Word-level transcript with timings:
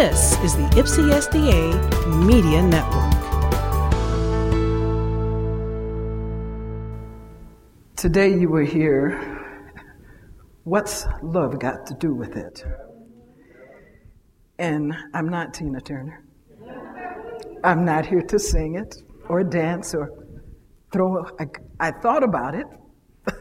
This 0.00 0.32
is 0.40 0.56
the 0.56 0.62
Ypsi 0.80 1.12
SDA 1.12 2.24
Media 2.24 2.62
Network. 2.62 3.12
Today 7.96 8.30
you 8.30 8.48
were 8.48 8.62
here. 8.62 9.12
What's 10.64 11.04
love 11.22 11.58
got 11.58 11.84
to 11.88 11.94
do 12.00 12.14
with 12.14 12.34
it? 12.38 12.64
And 14.58 14.94
I'm 15.12 15.28
not 15.28 15.52
Tina 15.52 15.82
Turner. 15.82 16.24
I'm 17.62 17.84
not 17.84 18.06
here 18.06 18.22
to 18.22 18.38
sing 18.38 18.76
it 18.76 18.96
or 19.28 19.44
dance 19.44 19.94
or 19.94 20.08
throw. 20.94 21.26
I, 21.38 21.44
I 21.78 21.90
thought 21.90 22.24
about 22.24 22.54
it, 22.54 22.66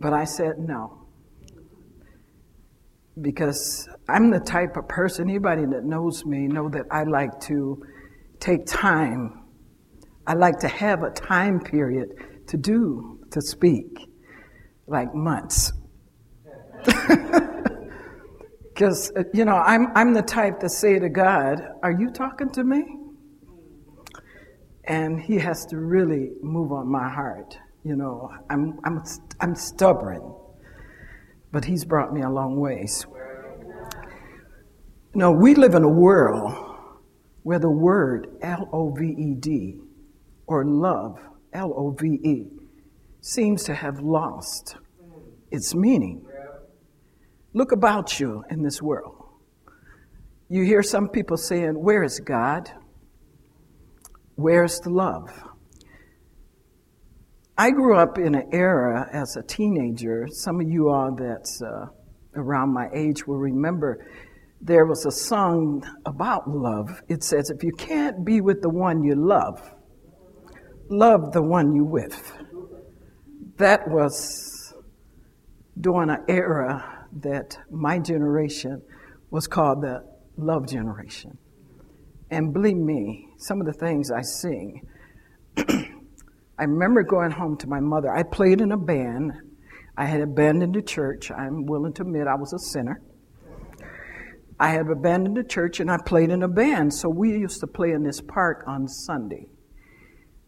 but 0.00 0.14
I 0.14 0.24
said 0.24 0.54
no. 0.58 1.06
Because 3.20 3.86
I'm 4.12 4.30
the 4.30 4.40
type 4.40 4.76
of 4.76 4.88
person, 4.88 5.28
anybody 5.28 5.64
that 5.66 5.84
knows 5.84 6.24
me 6.26 6.46
know 6.46 6.68
that 6.68 6.84
I 6.90 7.04
like 7.04 7.40
to 7.42 7.82
take 8.40 8.66
time. 8.66 9.44
I 10.26 10.34
like 10.34 10.58
to 10.60 10.68
have 10.68 11.02
a 11.02 11.10
time 11.10 11.60
period 11.60 12.10
to 12.48 12.56
do, 12.56 13.20
to 13.30 13.40
speak, 13.40 13.98
like 14.86 15.14
months. 15.14 15.72
Because, 18.74 19.12
uh, 19.14 19.24
you 19.34 19.44
know, 19.44 19.56
I'm, 19.56 19.88
I'm 19.94 20.14
the 20.14 20.22
type 20.22 20.60
to 20.60 20.68
say 20.68 20.98
to 20.98 21.08
God, 21.08 21.60
Are 21.82 21.92
you 21.92 22.10
talking 22.10 22.50
to 22.52 22.64
me? 22.64 22.82
And 24.84 25.20
He 25.20 25.36
has 25.36 25.66
to 25.66 25.76
really 25.76 26.30
move 26.42 26.72
on 26.72 26.90
my 26.90 27.08
heart. 27.08 27.56
You 27.84 27.96
know, 27.96 28.30
I'm, 28.48 28.80
I'm, 28.84 29.02
I'm 29.40 29.54
stubborn, 29.54 30.34
but 31.52 31.64
He's 31.66 31.84
brought 31.84 32.14
me 32.14 32.22
a 32.22 32.30
long 32.30 32.58
ways. 32.58 33.06
Know, 35.14 35.30
we 35.30 35.54
live 35.54 35.74
in 35.74 35.84
a 35.84 35.88
world 35.90 36.54
where 37.42 37.58
the 37.58 37.70
word 37.70 38.28
L 38.40 38.66
O 38.72 38.94
V 38.94 39.04
E 39.04 39.34
D 39.34 39.78
or 40.46 40.64
love, 40.64 41.18
L 41.52 41.74
O 41.76 41.90
V 41.90 42.06
E, 42.08 42.46
seems 43.20 43.62
to 43.64 43.74
have 43.74 44.00
lost 44.00 44.76
its 45.50 45.74
meaning. 45.74 46.24
Look 47.52 47.72
about 47.72 48.20
you 48.20 48.42
in 48.48 48.62
this 48.62 48.80
world. 48.80 49.22
You 50.48 50.64
hear 50.64 50.82
some 50.82 51.10
people 51.10 51.36
saying, 51.36 51.74
Where 51.74 52.02
is 52.02 52.18
God? 52.18 52.70
Where's 54.36 54.80
the 54.80 54.88
love? 54.88 55.28
I 57.58 57.70
grew 57.70 57.98
up 57.98 58.16
in 58.16 58.34
an 58.34 58.48
era 58.50 59.10
as 59.12 59.36
a 59.36 59.42
teenager. 59.42 60.26
Some 60.30 60.58
of 60.58 60.68
you 60.70 60.88
all 60.88 61.14
that's 61.14 61.60
uh, 61.60 61.88
around 62.34 62.72
my 62.72 62.88
age 62.94 63.26
will 63.26 63.36
remember 63.36 64.06
there 64.62 64.86
was 64.86 65.04
a 65.06 65.10
song 65.10 65.82
about 66.06 66.48
love. 66.48 67.02
It 67.08 67.24
says, 67.24 67.50
If 67.50 67.64
you 67.64 67.72
can't 67.72 68.24
be 68.24 68.40
with 68.40 68.62
the 68.62 68.68
one 68.70 69.02
you 69.02 69.16
love, 69.16 69.60
love 70.88 71.32
the 71.32 71.42
one 71.42 71.74
you 71.74 71.84
with. 71.84 72.32
That 73.56 73.88
was 73.88 74.72
during 75.80 76.10
an 76.10 76.24
era 76.28 77.06
that 77.20 77.58
my 77.70 77.98
generation 77.98 78.80
was 79.30 79.48
called 79.48 79.82
the 79.82 80.04
love 80.36 80.68
generation. 80.68 81.36
And 82.30 82.52
believe 82.52 82.76
me, 82.76 83.28
some 83.38 83.60
of 83.60 83.66
the 83.66 83.72
things 83.72 84.12
I 84.12 84.22
sing, 84.22 84.86
I 85.56 86.64
remember 86.64 87.02
going 87.02 87.32
home 87.32 87.56
to 87.58 87.66
my 87.66 87.80
mother. 87.80 88.14
I 88.14 88.22
played 88.22 88.60
in 88.60 88.70
a 88.70 88.78
band. 88.78 89.32
I 89.96 90.06
had 90.06 90.20
abandoned 90.20 90.74
the 90.74 90.82
church. 90.82 91.32
I'm 91.32 91.66
willing 91.66 91.92
to 91.94 92.02
admit 92.02 92.28
I 92.28 92.36
was 92.36 92.52
a 92.52 92.58
sinner. 92.58 93.02
I 94.62 94.68
had 94.68 94.88
abandoned 94.88 95.36
the 95.36 95.42
church 95.42 95.80
and 95.80 95.90
I 95.90 95.98
played 96.06 96.30
in 96.30 96.44
a 96.44 96.48
band. 96.48 96.94
So 96.94 97.08
we 97.08 97.30
used 97.30 97.58
to 97.62 97.66
play 97.66 97.90
in 97.90 98.04
this 98.04 98.20
park 98.20 98.62
on 98.68 98.86
Sunday. 98.86 99.48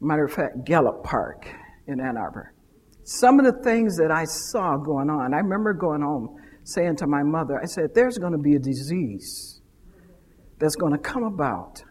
Matter 0.01 0.27
of 0.27 0.33
fact, 0.33 0.65
Gallup 0.65 1.03
Park 1.03 1.49
in 1.89 1.99
Ann 1.99 2.17
Arbor. 2.17 2.55
Some 3.03 3.41
of 3.41 3.45
the 3.45 3.61
things 3.65 3.97
that 3.97 4.13
I 4.13 4.25
saw 4.25 4.77
going 4.77 5.11
on, 5.11 5.35
I 5.35 5.39
remember 5.39 5.73
going 5.75 6.03
home 6.03 6.41
saying 6.63 6.95
to 6.99 7.09
my 7.09 7.25
mother, 7.25 7.59
I 7.61 7.67
said, 7.67 7.93
There's 7.93 8.17
going 8.17 8.31
to 8.31 8.39
be 8.39 8.55
a 8.55 8.59
disease 8.61 9.61
that's 10.61 10.77
going 10.77 10.93
to 10.93 10.99
come 10.99 11.25
about. 11.25 11.83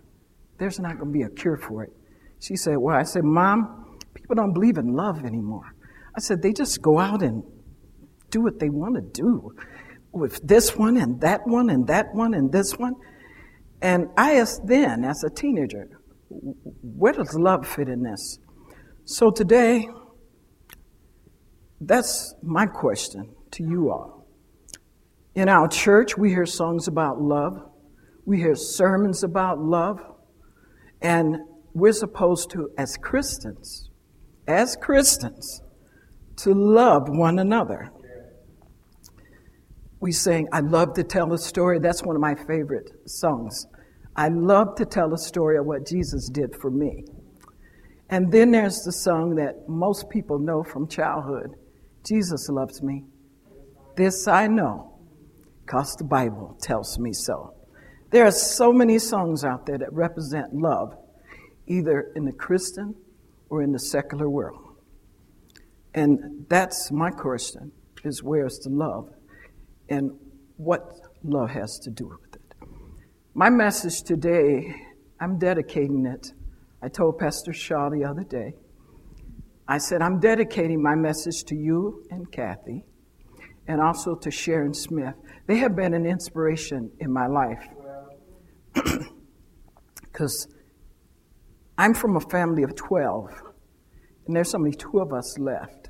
There's 0.60 0.80
not 0.80 0.98
going 0.98 1.12
to 1.12 1.20
be 1.20 1.24
a 1.24 1.30
cure 1.30 1.58
for 1.58 1.84
it. 1.84 1.92
She 2.40 2.56
said, 2.56 2.78
Well, 2.78 2.96
I 2.96 3.04
said, 3.04 3.26
Mom, 3.26 4.00
people 4.14 4.38
don't 4.38 4.54
believe 4.54 4.78
in 4.78 4.94
love 4.94 5.26
anymore. 5.26 5.76
I 6.16 6.22
said, 6.22 6.42
They 6.42 6.54
just 6.54 6.82
go 6.82 7.00
out 7.00 7.22
and 7.22 7.44
do 8.30 8.40
what 8.40 8.60
they 8.60 8.70
want 8.70 8.96
to 8.96 9.02
do 9.02 9.54
with 10.14 10.40
this 10.48 10.76
one 10.76 10.96
and 10.96 11.20
that 11.22 11.46
one 11.46 11.70
and 11.70 11.88
that 11.88 12.14
one 12.14 12.34
and 12.34 12.52
this 12.52 12.74
one. 12.78 12.94
And 13.82 14.08
I 14.16 14.36
asked 14.36 14.62
then, 14.66 15.04
as 15.04 15.24
a 15.24 15.30
teenager, 15.30 15.90
where 16.30 17.14
does 17.14 17.36
love 17.36 17.68
fit 17.68 17.90
in 17.90 18.04
this? 18.04 18.40
So 19.06 19.32
today, 19.32 19.88
that's 21.82 22.34
my 22.42 22.66
question 22.66 23.36
to 23.52 23.64
you 23.64 23.92
all. 23.92 24.26
In 25.36 25.50
our 25.50 25.68
church, 25.68 26.18
we 26.18 26.30
hear 26.30 26.46
songs 26.46 26.88
about 26.88 27.20
love, 27.22 27.60
we 28.26 28.38
hear 28.38 28.56
sermons 28.56 29.24
about 29.24 29.60
love, 29.60 30.00
and 31.02 31.38
we're 31.74 31.92
supposed 31.92 32.52
to, 32.52 32.70
as 32.78 32.96
Christians, 32.98 33.90
as 34.48 34.78
Christians, 34.78 35.62
to 36.38 36.54
love 36.54 37.10
one 37.10 37.40
another. 37.40 37.92
We 40.04 40.12
sing, 40.12 40.50
I 40.52 40.60
love 40.60 40.96
to 40.96 41.04
tell 41.06 41.32
a 41.32 41.38
story. 41.38 41.80
That's 41.80 42.04
one 42.04 42.18
of 42.18 42.22
my 42.22 42.36
favorite 42.36 42.92
songs. 43.06 43.68
I 44.18 44.28
love 44.28 44.76
to 44.76 44.86
tell 44.86 45.14
a 45.14 45.18
story 45.18 45.58
of 45.58 45.66
what 45.66 45.88
Jesus 45.88 46.28
did 46.28 46.58
for 46.58 46.70
me. 46.70 47.06
And 48.10 48.30
then 48.30 48.52
there's 48.52 48.84
the 48.84 48.92
song 48.92 49.36
that 49.36 49.70
most 49.70 50.10
people 50.10 50.40
know 50.40 50.62
from 50.62 50.90
childhood 50.90 51.56
Jesus 52.06 52.50
loves 52.50 52.84
me. 52.84 53.06
This 53.96 54.28
I 54.28 54.48
know 54.48 55.00
because 55.62 55.96
the 55.96 56.04
Bible 56.04 56.58
tells 56.62 57.00
me 57.00 57.14
so. 57.14 57.54
There 58.12 58.26
are 58.26 58.32
so 58.32 58.74
many 58.74 59.00
songs 59.00 59.46
out 59.46 59.66
there 59.66 59.78
that 59.78 59.94
represent 59.94 60.54
love, 60.54 60.98
either 61.66 62.12
in 62.18 62.26
the 62.26 62.34
Christian 62.34 62.94
or 63.50 63.62
in 63.62 63.72
the 63.72 63.80
secular 63.80 64.30
world. 64.30 64.76
And 65.94 66.46
that's 66.50 66.92
my 66.92 67.10
question 67.10 67.72
is 68.04 68.22
where's 68.22 68.60
the 68.60 68.70
love 68.70 69.10
and 69.90 70.12
what 70.58 70.82
love 71.24 71.50
has 71.50 71.80
to 71.80 71.90
do 71.90 72.08
with 72.08 72.36
it. 72.36 72.68
My 73.34 73.50
message 73.50 74.02
today, 74.04 74.74
I'm 75.20 75.38
dedicating 75.40 76.06
it. 76.06 76.28
I 76.82 76.90
told 76.90 77.18
Pastor 77.18 77.54
Shaw 77.54 77.90
the 77.90 78.04
other 78.06 78.24
day, 78.24 78.54
I 79.68 79.78
said, 79.78 80.02
I'm 80.02 80.20
dedicating 80.20 80.82
my 80.82 80.96
message 80.96 81.44
to 81.46 81.56
you 81.56 82.04
and 82.12 82.32
Kathy 82.32 82.84
and 83.68 83.82
also 83.82 84.16
to 84.16 84.30
Sharon 84.30 84.74
Smith. 84.74 85.16
They 85.48 85.58
have 85.58 85.76
been 85.76 85.94
an 85.94 86.06
inspiration 86.06 86.92
in 87.00 87.12
my 87.12 87.28
life. 87.28 87.68
Because 90.04 90.48
I'm 91.76 91.96
from 91.96 92.18
a 92.18 92.20
family 92.20 92.62
of 92.62 92.76
12, 92.76 93.32
and 94.28 94.36
there's 94.36 94.54
only 94.54 94.74
two 94.74 95.00
of 95.00 95.12
us 95.12 95.40
left. 95.40 95.90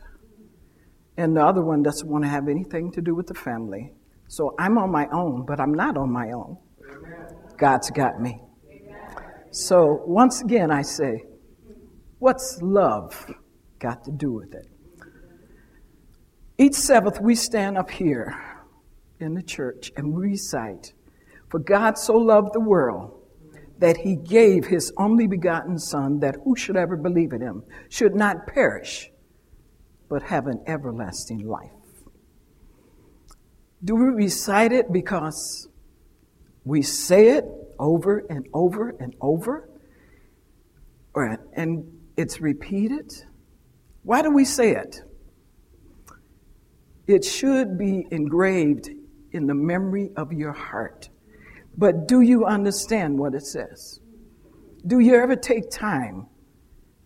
And 1.18 1.36
the 1.36 1.46
other 1.46 1.62
one 1.62 1.84
doesn't 1.84 2.10
want 2.10 2.24
to 2.24 2.30
have 2.30 2.48
anything 2.48 2.92
to 2.94 3.02
do 3.02 3.14
with 3.14 3.28
the 3.28 3.34
family. 3.34 3.92
So 4.28 4.56
I'm 4.58 4.78
on 4.78 4.92
my 4.92 5.08
own, 5.12 5.46
but 5.46 5.60
I'm 5.60 5.74
not 5.74 5.98
on 5.98 6.12
my 6.12 6.32
own. 6.32 6.58
God's 7.58 7.92
got 7.92 8.20
me. 8.20 8.42
So 9.52 10.02
once 10.06 10.42
again, 10.42 10.72
I 10.72 10.82
say, 10.82 11.24
what's 12.18 12.60
love 12.62 13.32
got 13.78 14.04
to 14.06 14.12
do 14.12 14.32
with 14.32 14.56
it? 14.56 14.68
Each 16.58 16.74
Sabbath, 16.76 17.20
we 17.20 17.36
stand 17.36 17.78
up 17.78 17.92
here 17.92 18.36
in 19.20 19.34
the 19.34 19.44
church 19.44 19.92
and 19.96 20.18
recite, 20.18 20.94
For 21.50 21.60
God 21.60 21.98
so 21.98 22.16
loved 22.16 22.54
the 22.54 22.60
world 22.60 23.20
that 23.80 23.98
he 23.98 24.16
gave 24.16 24.66
his 24.66 24.92
only 24.98 25.28
begotten 25.28 25.78
Son, 25.78 26.20
that 26.20 26.38
who 26.44 26.56
should 26.56 26.78
ever 26.78 26.96
believe 26.96 27.34
in 27.34 27.42
him 27.42 27.64
should 27.90 28.16
not 28.16 28.48
perish, 28.48 29.12
but 30.14 30.22
have 30.22 30.46
an 30.46 30.62
everlasting 30.68 31.40
life. 31.40 31.72
Do 33.84 33.96
we 33.96 34.26
recite 34.26 34.72
it 34.72 34.94
because 34.94 35.68
we 36.64 36.84
say 36.84 37.30
it 37.30 37.46
over 37.80 38.20
and 38.30 38.48
over 38.54 38.92
and 39.00 39.16
over? 39.20 39.68
Or, 41.16 41.40
and 41.54 42.00
it's 42.16 42.40
repeated? 42.40 43.12
Why 44.04 44.22
do 44.22 44.30
we 44.30 44.46
say 44.46 44.76
it? 44.76 45.02
It 47.08 47.26
should 47.26 47.80
be 47.80 48.06
engraved 48.12 48.92
in 49.32 49.48
the 49.48 49.56
memory 49.56 50.12
of 50.16 50.32
your 50.32 50.54
heart. 50.54 51.10
But 51.76 52.08
do 52.08 52.22
you 52.22 52.46
understand 52.46 53.18
what 53.18 53.34
it 53.34 53.48
says? 53.48 54.00
Do 54.86 55.00
you 55.00 55.16
ever 55.16 55.36
take 55.36 55.72
time 55.72 56.28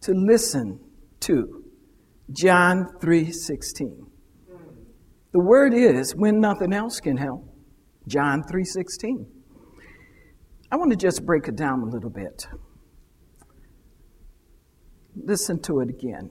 to 0.01 0.13
listen 0.13 0.81
to 1.21 1.63
John 2.31 2.87
3:16? 2.99 4.07
The 5.31 5.39
word 5.39 5.73
is 5.73 6.13
when 6.15 6.39
nothing 6.39 6.73
else 6.73 6.99
can 6.99 7.17
help. 7.17 7.43
John 8.07 8.43
3:16. 8.43 9.25
I 10.71 10.75
want 10.75 10.91
to 10.91 10.97
just 10.97 11.25
break 11.25 11.47
it 11.47 11.55
down 11.55 11.81
a 11.81 11.85
little 11.85 12.09
bit. 12.09 12.47
Listen 15.15 15.59
to 15.61 15.79
it 15.79 15.89
again. 15.89 16.29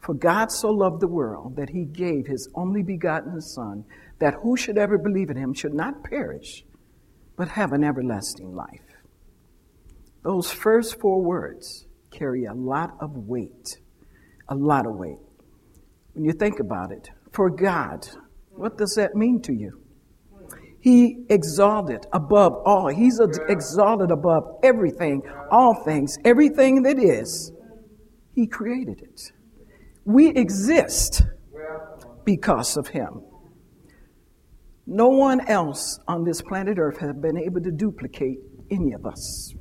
For 0.00 0.14
God 0.14 0.50
so 0.50 0.68
loved 0.68 1.00
the 1.00 1.08
world 1.08 1.56
that 1.56 1.70
he 1.70 1.84
gave 1.84 2.26
his 2.26 2.48
only 2.54 2.82
begotten 2.82 3.40
Son, 3.40 3.84
that 4.18 4.34
who 4.42 4.56
should 4.56 4.78
ever 4.78 4.98
believe 4.98 5.30
in 5.30 5.36
him 5.36 5.52
should 5.52 5.74
not 5.74 6.02
perish, 6.04 6.64
but 7.36 7.48
have 7.48 7.72
an 7.72 7.84
everlasting 7.84 8.54
life. 8.54 9.02
Those 10.22 10.50
first 10.50 11.00
four 11.00 11.22
words 11.22 11.86
carry 12.10 12.44
a 12.44 12.54
lot 12.54 12.96
of 13.00 13.16
weight, 13.28 13.81
a 14.48 14.54
lot 14.54 14.86
of 14.86 14.94
weight. 14.96 15.18
When 16.14 16.24
you 16.24 16.32
think 16.32 16.60
about 16.60 16.92
it, 16.92 17.08
for 17.32 17.50
God, 17.50 18.06
what 18.50 18.76
does 18.76 18.94
that 18.96 19.14
mean 19.14 19.40
to 19.42 19.52
you? 19.52 19.82
He 20.80 21.24
exalted 21.28 22.06
above 22.12 22.54
all. 22.66 22.88
He's 22.88 23.20
exalted 23.48 24.10
above 24.10 24.58
everything, 24.64 25.22
all 25.50 25.74
things, 25.84 26.18
everything 26.24 26.82
that 26.82 26.98
is. 26.98 27.52
He 28.34 28.46
created 28.48 29.00
it. 29.00 29.20
We 30.04 30.30
exist 30.30 31.22
because 32.24 32.76
of 32.76 32.88
Him. 32.88 33.22
No 34.86 35.08
one 35.08 35.48
else 35.48 36.00
on 36.08 36.24
this 36.24 36.42
planet 36.42 36.78
Earth 36.78 36.98
has 36.98 37.14
been 37.14 37.38
able 37.38 37.60
to 37.60 37.70
duplicate 37.70 38.38
any 38.70 38.92
of 38.92 39.06
us 39.06 39.54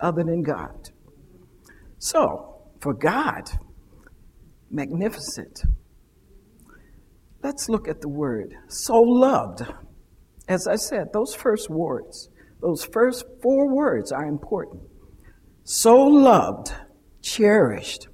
other 0.00 0.24
than 0.24 0.42
God. 0.42 0.90
So, 1.98 2.62
for 2.80 2.94
God, 2.94 3.50
magnificent. 4.70 5.62
Let's 7.42 7.68
look 7.68 7.88
at 7.88 8.00
the 8.00 8.08
word 8.08 8.56
so 8.68 9.00
loved. 9.00 9.62
As 10.48 10.66
I 10.66 10.76
said, 10.76 11.12
those 11.12 11.34
first 11.34 11.70
words, 11.70 12.28
those 12.60 12.84
first 12.84 13.24
four 13.42 13.68
words 13.74 14.12
are 14.12 14.24
important. 14.24 14.82
So 15.64 15.96
loved, 15.96 16.72
cherished, 17.22 18.08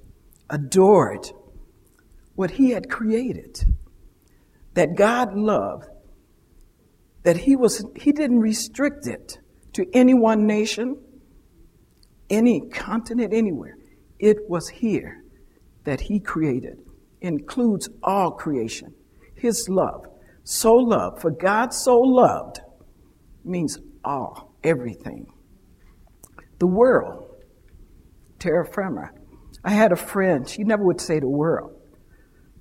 adored 0.49 1.31
what 2.35 2.51
he 2.51 2.71
had 2.71 2.89
created. 2.89 3.63
That 4.73 4.95
God 4.95 5.35
loved, 5.35 5.85
that 7.23 7.37
he 7.37 7.55
was 7.55 7.85
he 7.95 8.11
didn't 8.11 8.39
restrict 8.39 9.07
it 9.07 9.37
to 9.73 9.85
any 9.93 10.13
one 10.13 10.47
nation, 10.47 10.99
any 12.29 12.61
continent, 12.69 13.33
anywhere. 13.33 13.77
It 14.19 14.49
was 14.49 14.69
here 14.69 15.22
that 15.83 16.01
he 16.01 16.19
created, 16.19 16.77
includes 17.21 17.89
all 18.03 18.31
creation. 18.31 18.93
His 19.35 19.67
love, 19.69 20.05
so 20.43 20.73
loved, 20.73 21.21
for 21.21 21.31
God 21.31 21.73
so 21.73 21.97
loved 21.97 22.59
means 23.43 23.77
all, 24.03 24.55
everything. 24.63 25.25
The 26.59 26.67
world, 26.67 27.29
terra 28.39 28.65
firma. 28.65 29.09
I 29.63 29.71
had 29.71 29.91
a 29.91 29.97
friend, 29.97 30.47
she 30.47 30.63
never 30.63 30.83
would 30.83 31.01
say 31.01 31.19
the 31.19 31.29
world. 31.29 31.71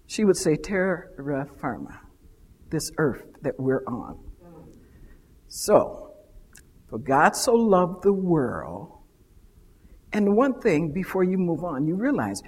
She 0.07 0.25
would 0.25 0.37
say 0.37 0.57
terra 0.57 1.09
firma, 1.61 2.01
this 2.71 2.91
earth 2.99 3.25
that 3.43 3.55
we're 3.59 3.85
on. 3.87 4.19
So, 5.49 6.15
for 6.89 6.99
God 6.99 7.37
so 7.37 7.53
loved 7.53 8.03
the 8.03 8.13
world 8.13 9.03
and 10.13 10.37
one 10.37 10.61
thing 10.61 10.93
before 10.93 11.25
you 11.25 11.39
move 11.39 11.65
on, 11.65 11.87
you 11.87 11.97
realize 11.97 12.43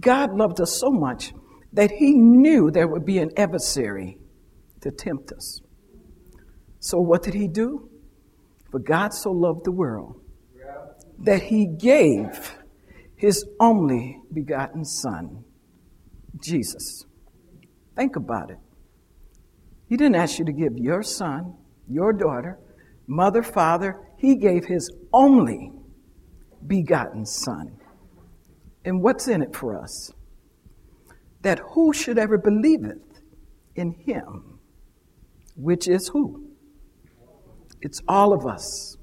God 0.00 0.34
loved 0.34 0.60
us 0.60 0.78
so 0.78 0.90
much 0.90 1.32
that 1.72 1.90
He 1.90 2.14
knew 2.14 2.70
there 2.70 2.88
would 2.88 3.04
be 3.04 3.18
an 3.18 3.30
adversary 3.36 4.18
to 4.80 4.90
tempt 4.90 5.32
us. 5.32 5.60
So, 6.80 6.98
what 6.98 7.22
did 7.22 7.34
He 7.34 7.48
do? 7.48 7.88
For 8.70 8.80
God 8.80 9.14
so 9.14 9.30
loved 9.30 9.64
the 9.64 9.72
world 9.72 10.20
that 11.18 11.42
He 11.42 11.66
gave 11.66 12.56
His 13.16 13.44
only 13.60 14.20
begotten 14.32 14.84
Son, 14.84 15.44
Jesus. 16.40 17.04
Think 17.94 18.16
about 18.16 18.50
it. 18.50 18.58
He 19.88 19.96
didn't 19.96 20.16
ask 20.16 20.38
you 20.38 20.44
to 20.44 20.52
give 20.52 20.76
your 20.76 21.02
son, 21.02 21.54
your 21.88 22.12
daughter, 22.12 22.58
mother, 23.06 23.42
father. 23.42 24.00
He 24.18 24.36
gave 24.36 24.64
His 24.66 24.90
only 25.12 25.72
begotten 26.66 27.24
Son. 27.24 27.78
And 28.86 29.02
what's 29.02 29.28
in 29.28 29.42
it 29.42 29.54
for 29.54 29.78
us? 29.78 30.12
That 31.42 31.58
who 31.58 31.92
should 31.92 32.18
ever 32.18 32.38
believeth 32.38 33.02
in 33.74 33.90
him, 33.92 34.58
which 35.56 35.86
is 35.86 36.08
who? 36.08 36.50
It's 37.82 38.00
all 38.08 38.32
of 38.32 38.46
us. 38.46 38.96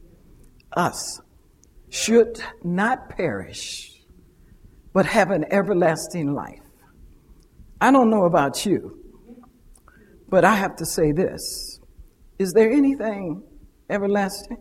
Us 0.76 1.22
should 1.90 2.42
not 2.64 3.10
perish, 3.10 4.02
but 4.94 5.06
have 5.06 5.30
an 5.30 5.46
everlasting 5.52 6.34
life. 6.34 6.60
I 7.80 7.92
don't 7.92 8.10
know 8.10 8.26
about 8.26 8.66
you, 8.66 8.98
but 10.28 10.44
I 10.44 10.56
have 10.56 10.78
to 10.78 10.86
say 10.86 11.12
this. 11.12 11.80
Is 12.40 12.54
there 12.54 12.72
anything 12.72 13.44
everlasting? 13.90 14.58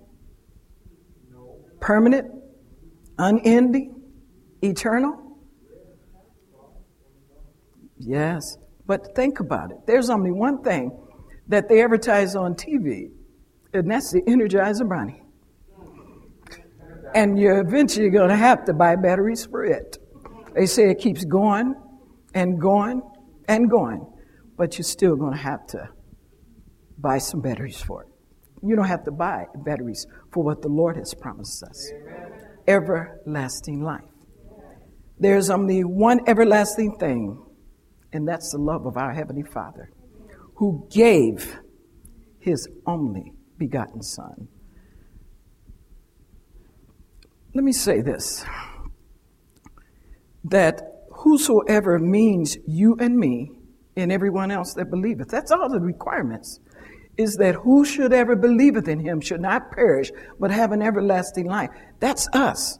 Permanent? 1.80 2.42
unending, 3.18 4.01
eternal? 4.62 5.18
Yes, 7.98 8.56
but 8.86 9.14
think 9.14 9.40
about 9.40 9.70
it. 9.70 9.78
There's 9.86 10.10
only 10.10 10.32
one 10.32 10.62
thing 10.62 10.98
that 11.48 11.68
they 11.68 11.82
advertise 11.82 12.34
on 12.34 12.54
TV, 12.54 13.10
and 13.72 13.90
that's 13.90 14.12
the 14.12 14.22
Energizer 14.22 14.88
Bunny. 14.88 15.22
And 17.14 17.38
you're 17.38 17.60
eventually 17.60 18.10
going 18.10 18.30
to 18.30 18.36
have 18.36 18.64
to 18.64 18.72
buy 18.72 18.96
batteries 18.96 19.44
for 19.44 19.64
it. 19.64 19.98
They 20.54 20.66
say 20.66 20.90
it 20.90 20.98
keeps 20.98 21.24
going 21.24 21.74
and 22.34 22.60
going 22.60 23.02
and 23.48 23.70
going, 23.70 24.06
but 24.56 24.78
you're 24.78 24.84
still 24.84 25.16
going 25.16 25.32
to 25.32 25.38
have 25.38 25.66
to 25.68 25.88
buy 26.98 27.18
some 27.18 27.40
batteries 27.40 27.80
for 27.80 28.02
it. 28.02 28.08
You 28.62 28.76
don't 28.76 28.88
have 28.88 29.04
to 29.04 29.10
buy 29.10 29.46
batteries 29.54 30.06
for 30.32 30.42
what 30.42 30.62
the 30.62 30.68
Lord 30.68 30.96
has 30.96 31.14
promised 31.14 31.62
us. 31.62 31.92
Amen 31.92 32.42
everlasting 32.66 33.82
life. 33.82 34.11
There's 35.18 35.50
only 35.50 35.82
one 35.82 36.20
everlasting 36.26 36.96
thing, 36.98 37.42
and 38.12 38.26
that's 38.26 38.52
the 38.52 38.58
love 38.58 38.86
of 38.86 38.96
our 38.96 39.12
Heavenly 39.12 39.44
Father, 39.44 39.90
who 40.56 40.86
gave 40.90 41.58
His 42.38 42.68
only 42.86 43.32
begotten 43.58 44.02
Son. 44.02 44.48
Let 47.54 47.64
me 47.64 47.72
say 47.72 48.00
this 48.00 48.44
that 50.44 50.82
whosoever 51.10 51.98
means 51.98 52.56
you 52.66 52.96
and 52.98 53.16
me 53.16 53.52
and 53.96 54.10
everyone 54.10 54.50
else 54.50 54.74
that 54.74 54.90
believeth, 54.90 55.28
that's 55.28 55.52
all 55.52 55.68
the 55.68 55.78
requirements 55.78 56.58
is 57.18 57.36
that 57.36 57.54
who 57.54 57.84
should 57.84 58.12
ever 58.12 58.34
believeth 58.36 58.88
in 58.88 58.98
him 58.98 59.20
should 59.20 59.40
not 59.40 59.70
perish, 59.70 60.10
but 60.40 60.50
have 60.50 60.72
an 60.72 60.82
everlasting 60.82 61.46
life. 61.46 61.70
That's 62.00 62.26
us. 62.32 62.78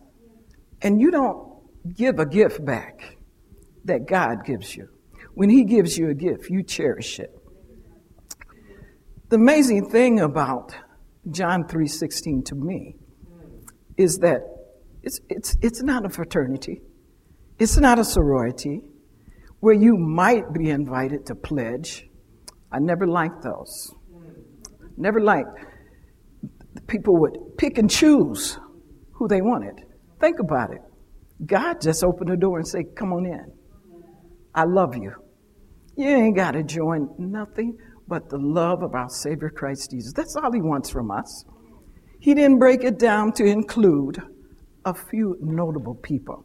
And 0.81 1.01
you 1.01 1.11
don't 1.11 1.52
give 1.97 2.19
a 2.19 2.27
gift 2.27 2.65
back 2.65 3.17
that 3.85 4.07
God 4.07 4.45
gives 4.45 4.77
you. 4.77 4.89
When 5.35 5.51
he 5.51 5.65
gives 5.65 5.97
you 5.97 6.11
a 6.11 6.15
gift, 6.15 6.51
you 6.51 6.63
cherish 6.63 7.19
it. 7.19 7.31
The 9.29 9.37
amazing 9.37 9.89
thing 9.89 10.21
about 10.21 10.75
John 11.31 11.65
3:16 11.65 12.45
to 12.47 12.55
me 12.55 12.97
is 13.97 14.19
that 14.19 14.43
it's, 15.03 15.21
it's, 15.29 15.57
it's 15.63 15.83
not 15.83 16.05
a 16.05 16.11
fraternity. 16.11 16.83
It's 17.59 17.77
not 17.79 17.99
a 17.99 18.05
sorority 18.05 18.83
where 19.61 19.75
you 19.75 19.97
might 19.97 20.53
be 20.53 20.71
invited 20.71 21.27
to 21.27 21.35
pledge. 21.35 22.09
I 22.71 22.79
never 22.79 23.07
liked 23.07 23.43
those. 23.43 23.95
Never 24.97 25.21
liked 25.21 25.49
people 26.87 27.17
would 27.21 27.57
pick 27.57 27.79
and 27.79 27.89
choose 27.91 28.59
who 29.13 29.29
they 29.29 29.41
wanted. 29.41 29.83
Think 30.21 30.39
about 30.39 30.73
it. 30.73 30.83
God 31.45 31.81
just 31.81 32.05
opened 32.05 32.31
the 32.31 32.37
door 32.37 32.59
and 32.59 32.67
said, 32.67 32.95
"Come 32.97 33.13
on 33.13 33.27
in. 33.27 33.53
I 34.55 34.65
love 34.65 34.97
you." 34.97 35.13
You 35.97 36.09
ain't 36.09 36.37
got 36.37 36.53
to 36.53 36.63
join 36.63 37.09
nothing 37.19 37.77
but 38.09 38.29
the 38.29 38.39
love 38.39 38.83
of 38.83 38.95
our 38.95 39.09
Savior 39.09 39.51
Christ 39.51 39.91
Jesus. 39.91 40.13
That's 40.13 40.37
all 40.37 40.53
He 40.53 40.61
wants 40.61 40.91
from 40.91 41.11
us. 41.11 41.45
He 42.21 42.35
didn't 42.35 42.59
break 42.59 42.85
it 42.85 42.99
down 42.99 43.33
to 43.33 43.45
include 43.45 44.23
a 44.85 44.95
few 44.95 45.37
notable 45.41 45.95
people, 45.97 46.45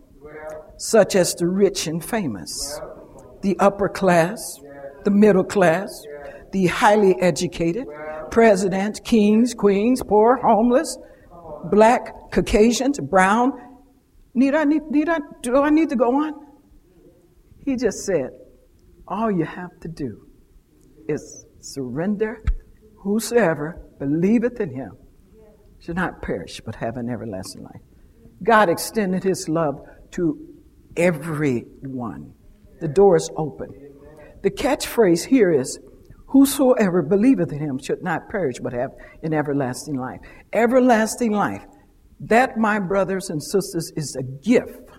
such 0.77 1.15
as 1.15 1.33
the 1.35 1.47
rich 1.47 1.87
and 1.87 2.03
famous, 2.03 2.79
the 3.41 3.57
upper 3.59 3.89
class, 3.89 4.59
the 5.03 5.11
middle 5.11 5.43
class, 5.43 5.89
the 6.51 6.67
highly 6.67 7.15
educated, 7.21 7.85
presidents, 8.31 8.99
kings, 8.99 9.53
queens, 9.53 10.01
poor, 10.03 10.37
homeless, 10.37 10.97
black, 11.71 12.31
Caucasians, 12.31 12.99
brown. 12.99 13.51
Need 14.37 14.53
I 14.53 14.65
need, 14.65 14.83
need 14.91 15.09
I, 15.09 15.17
do 15.41 15.57
I 15.63 15.71
need 15.71 15.89
to 15.89 15.95
go 15.95 16.21
on? 16.21 16.45
He 17.65 17.75
just 17.75 18.05
said, 18.05 18.29
all 19.07 19.31
you 19.31 19.45
have 19.45 19.71
to 19.79 19.87
do 19.87 20.27
is 21.09 21.47
surrender 21.59 22.43
whosoever 22.97 23.81
believeth 23.97 24.59
in 24.59 24.75
him 24.75 24.91
should 25.79 25.95
not 25.95 26.21
perish 26.21 26.61
but 26.63 26.75
have 26.75 26.97
an 26.97 27.09
everlasting 27.09 27.63
life. 27.63 27.81
God 28.43 28.69
extended 28.69 29.23
his 29.23 29.49
love 29.49 29.81
to 30.11 30.37
everyone. 30.95 32.31
The 32.79 32.89
door 32.89 33.15
is 33.15 33.31
open. 33.37 33.69
The 34.43 34.51
catchphrase 34.51 35.25
here 35.25 35.51
is 35.51 35.79
Whosoever 36.27 37.01
believeth 37.01 37.51
in 37.51 37.59
him 37.59 37.79
should 37.79 38.03
not 38.03 38.29
perish 38.29 38.57
but 38.61 38.73
have 38.73 38.91
an 39.23 39.33
everlasting 39.33 39.95
life. 39.95 40.19
Everlasting 40.53 41.31
life. 41.31 41.63
That, 42.19 42.57
my 42.57 42.79
brothers 42.79 43.29
and 43.29 43.41
sisters, 43.41 43.91
is 43.95 44.15
a 44.15 44.23
gift 44.23 44.89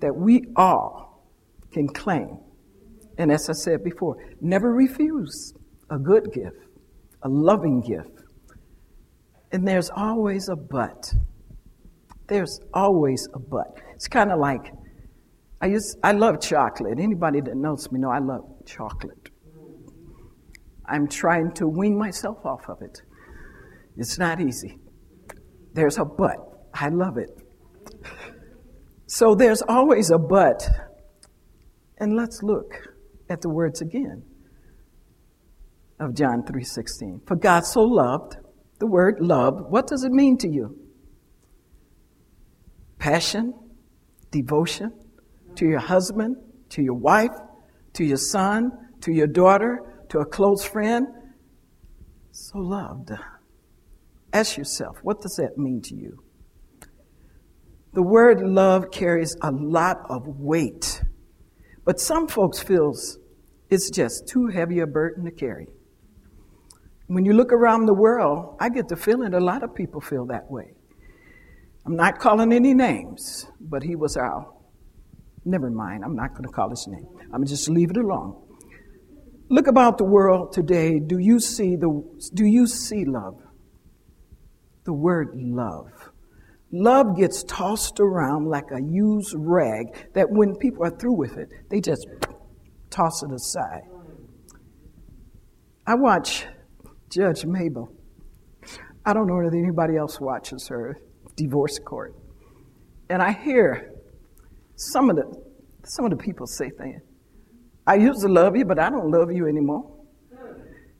that 0.00 0.14
we 0.14 0.44
all 0.56 1.26
can 1.72 1.88
claim. 1.88 2.38
And 3.18 3.32
as 3.32 3.50
I 3.50 3.52
said 3.52 3.82
before, 3.82 4.16
never 4.40 4.72
refuse 4.72 5.52
a 5.90 5.98
good 5.98 6.32
gift, 6.32 6.56
a 7.22 7.28
loving 7.28 7.80
gift. 7.80 8.22
And 9.50 9.66
there's 9.66 9.90
always 9.90 10.48
a 10.48 10.56
but. 10.56 11.12
There's 12.28 12.60
always 12.72 13.26
a 13.34 13.38
but. 13.38 13.80
It's 13.94 14.06
kind 14.06 14.30
of 14.30 14.38
like 14.38 14.72
I 15.60 15.66
used 15.66 15.98
I 16.04 16.12
love 16.12 16.40
chocolate. 16.40 16.98
Anybody 17.00 17.40
that 17.40 17.56
knows 17.56 17.90
me 17.90 17.98
know 17.98 18.10
I 18.10 18.18
love 18.18 18.44
chocolate. 18.66 19.30
I'm 20.86 21.08
trying 21.08 21.52
to 21.54 21.66
wean 21.66 21.98
myself 21.98 22.44
off 22.44 22.68
of 22.68 22.80
it. 22.82 23.02
It's 23.96 24.18
not 24.18 24.40
easy. 24.40 24.78
There's 25.74 25.98
a 25.98 26.04
but. 26.04 26.36
I 26.74 26.88
love 26.88 27.18
it. 27.18 27.30
So 29.06 29.34
there's 29.34 29.62
always 29.62 30.10
a 30.10 30.18
but. 30.18 30.68
And 31.98 32.14
let's 32.14 32.42
look 32.42 32.74
at 33.28 33.40
the 33.40 33.48
words 33.48 33.80
again 33.80 34.22
of 35.98 36.14
John 36.14 36.42
3:16. 36.44 37.26
For 37.26 37.36
God 37.36 37.64
so 37.64 37.82
loved, 37.82 38.36
the 38.78 38.86
word 38.86 39.20
love, 39.20 39.66
what 39.68 39.86
does 39.86 40.04
it 40.04 40.12
mean 40.12 40.38
to 40.38 40.48
you? 40.48 40.76
Passion, 42.98 43.54
devotion 44.30 44.92
to 45.56 45.66
your 45.66 45.80
husband, 45.80 46.36
to 46.70 46.82
your 46.82 46.94
wife, 46.94 47.36
to 47.94 48.04
your 48.04 48.16
son, 48.16 48.70
to 49.00 49.12
your 49.12 49.26
daughter, 49.26 50.04
to 50.10 50.20
a 50.20 50.26
close 50.26 50.64
friend. 50.64 51.06
So 52.30 52.58
loved. 52.58 53.10
Ask 54.38 54.56
yourself, 54.56 54.98
what 55.02 55.20
does 55.20 55.34
that 55.34 55.58
mean 55.58 55.82
to 55.82 55.96
you? 55.96 56.22
The 57.92 58.04
word 58.04 58.40
love 58.40 58.92
carries 58.92 59.36
a 59.42 59.50
lot 59.50 59.96
of 60.08 60.28
weight, 60.28 61.02
but 61.84 61.98
some 61.98 62.28
folks 62.28 62.60
feels 62.60 63.18
it's 63.68 63.90
just 63.90 64.28
too 64.28 64.46
heavy 64.46 64.78
a 64.78 64.86
burden 64.86 65.24
to 65.24 65.32
carry. 65.32 65.66
When 67.08 67.24
you 67.24 67.32
look 67.32 67.52
around 67.52 67.86
the 67.86 67.94
world, 67.94 68.56
I 68.60 68.68
get 68.68 68.86
the 68.86 68.94
feeling 68.94 69.34
a 69.34 69.40
lot 69.40 69.64
of 69.64 69.74
people 69.74 70.00
feel 70.00 70.26
that 70.26 70.48
way. 70.48 70.70
I'm 71.84 71.96
not 71.96 72.20
calling 72.20 72.52
any 72.52 72.74
names, 72.74 73.50
but 73.60 73.82
he 73.82 73.96
was 73.96 74.16
our. 74.16 74.54
Never 75.44 75.68
mind, 75.68 76.04
I'm 76.04 76.14
not 76.14 76.34
going 76.34 76.44
to 76.44 76.52
call 76.52 76.70
his 76.70 76.86
name. 76.86 77.08
I'm 77.32 77.44
just 77.44 77.68
leave 77.68 77.90
it 77.90 77.96
alone. 77.96 78.40
Look 79.48 79.66
about 79.66 79.98
the 79.98 80.04
world 80.04 80.52
today. 80.52 81.00
Do 81.00 81.18
you 81.18 81.40
see 81.40 81.74
the 81.74 81.90
do 82.34 82.44
you 82.44 82.68
see 82.68 83.04
love? 83.04 83.42
The 84.88 84.94
word 84.94 85.32
love. 85.34 85.90
Love 86.72 87.14
gets 87.14 87.44
tossed 87.44 88.00
around 88.00 88.46
like 88.46 88.70
a 88.72 88.80
used 88.80 89.34
rag 89.36 89.88
that 90.14 90.30
when 90.30 90.56
people 90.56 90.82
are 90.82 90.96
through 90.98 91.12
with 91.12 91.36
it, 91.36 91.50
they 91.68 91.78
just 91.78 92.06
toss 92.88 93.22
it 93.22 93.30
aside. 93.30 93.82
I 95.86 95.94
watch 95.94 96.46
Judge 97.10 97.42
Mablean. 97.42 97.88
I 99.04 99.12
don't 99.12 99.26
know 99.26 99.38
if 99.40 99.52
anybody 99.52 99.98
else 99.98 100.18
watches 100.22 100.66
her 100.68 100.98
divorce 101.36 101.78
court. 101.78 102.14
And 103.10 103.20
I 103.20 103.32
hear 103.32 103.92
some 104.76 105.10
of 105.10 105.16
the 105.16 105.26
some 105.84 106.06
of 106.06 106.12
the 106.12 106.16
people 106.16 106.46
say 106.46 106.70
things. 106.70 107.02
I 107.86 107.96
used 107.96 108.22
to 108.22 108.28
love 108.28 108.56
you, 108.56 108.64
but 108.64 108.78
I 108.78 108.88
don't 108.88 109.10
love 109.10 109.30
you 109.30 109.48
anymore. 109.48 109.98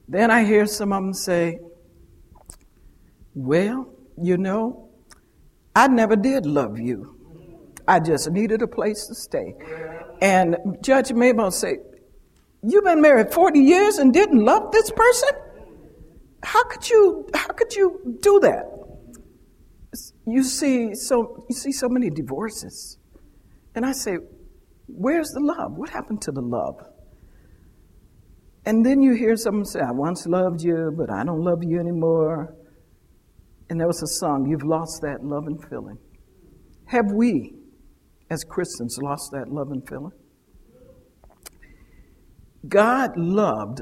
Then 0.07 0.29
I 0.29 0.43
hear 0.43 0.67
some 0.67 0.93
of 0.93 1.01
them 1.01 1.13
say, 1.15 1.57
Well, 3.41 3.87
you 4.21 4.35
know, 4.35 4.89
I 5.73 5.87
never 5.87 6.17
did 6.17 6.45
love 6.45 6.77
you. 6.77 7.15
I 7.87 8.01
just 8.01 8.29
needed 8.29 8.61
a 8.61 8.67
place 8.67 9.07
to 9.07 9.15
stay. 9.15 9.55
And 10.21 10.57
Judge 10.81 11.11
Mablean 11.11 11.53
say, 11.53 11.77
You've 12.61 12.83
been 12.83 13.01
married 13.01 13.31
40 13.31 13.61
years 13.61 13.97
and 13.97 14.13
didn't 14.13 14.43
love 14.43 14.73
this 14.73 14.91
person? 14.91 15.29
How 16.43 16.65
could 16.65 16.89
you 16.89 17.29
how 17.33 17.47
could 17.53 17.73
you 17.73 18.17
do 18.21 18.41
that? 18.41 18.65
You 20.27 20.43
see 20.43 20.93
so 20.93 21.45
you 21.49 21.55
see 21.55 21.71
so 21.71 21.87
many 21.87 22.09
divorces. 22.09 22.97
And 23.73 23.85
I 23.85 23.93
say, 23.93 24.17
Where's 24.87 25.29
the 25.29 25.39
love? 25.39 25.77
What 25.77 25.87
happened 25.87 26.21
to 26.23 26.33
the 26.33 26.41
love? 26.41 26.75
And 28.65 28.85
then 28.85 29.01
you 29.01 29.13
hear 29.13 29.37
someone 29.37 29.63
say, 29.63 29.79
I 29.79 29.91
once 29.91 30.27
loved 30.27 30.61
you, 30.61 30.93
but 30.93 31.09
I 31.09 31.23
don't 31.23 31.41
love 31.41 31.63
you 31.63 31.79
anymore. 31.79 32.53
And 33.69 33.79
there 33.79 33.87
was 33.87 34.01
a 34.01 34.07
song, 34.07 34.47
You've 34.49 34.63
lost 34.63 35.01
that 35.03 35.23
love 35.23 35.45
and 35.47 35.63
feeling. 35.69 35.97
Have 36.85 37.11
we, 37.11 37.53
as 38.29 38.43
Christians, 38.43 38.97
lost 39.01 39.31
that 39.31 39.49
love 39.49 39.71
and 39.71 39.87
feeling? 39.87 40.11
God 42.67 43.11
loved, 43.15 43.81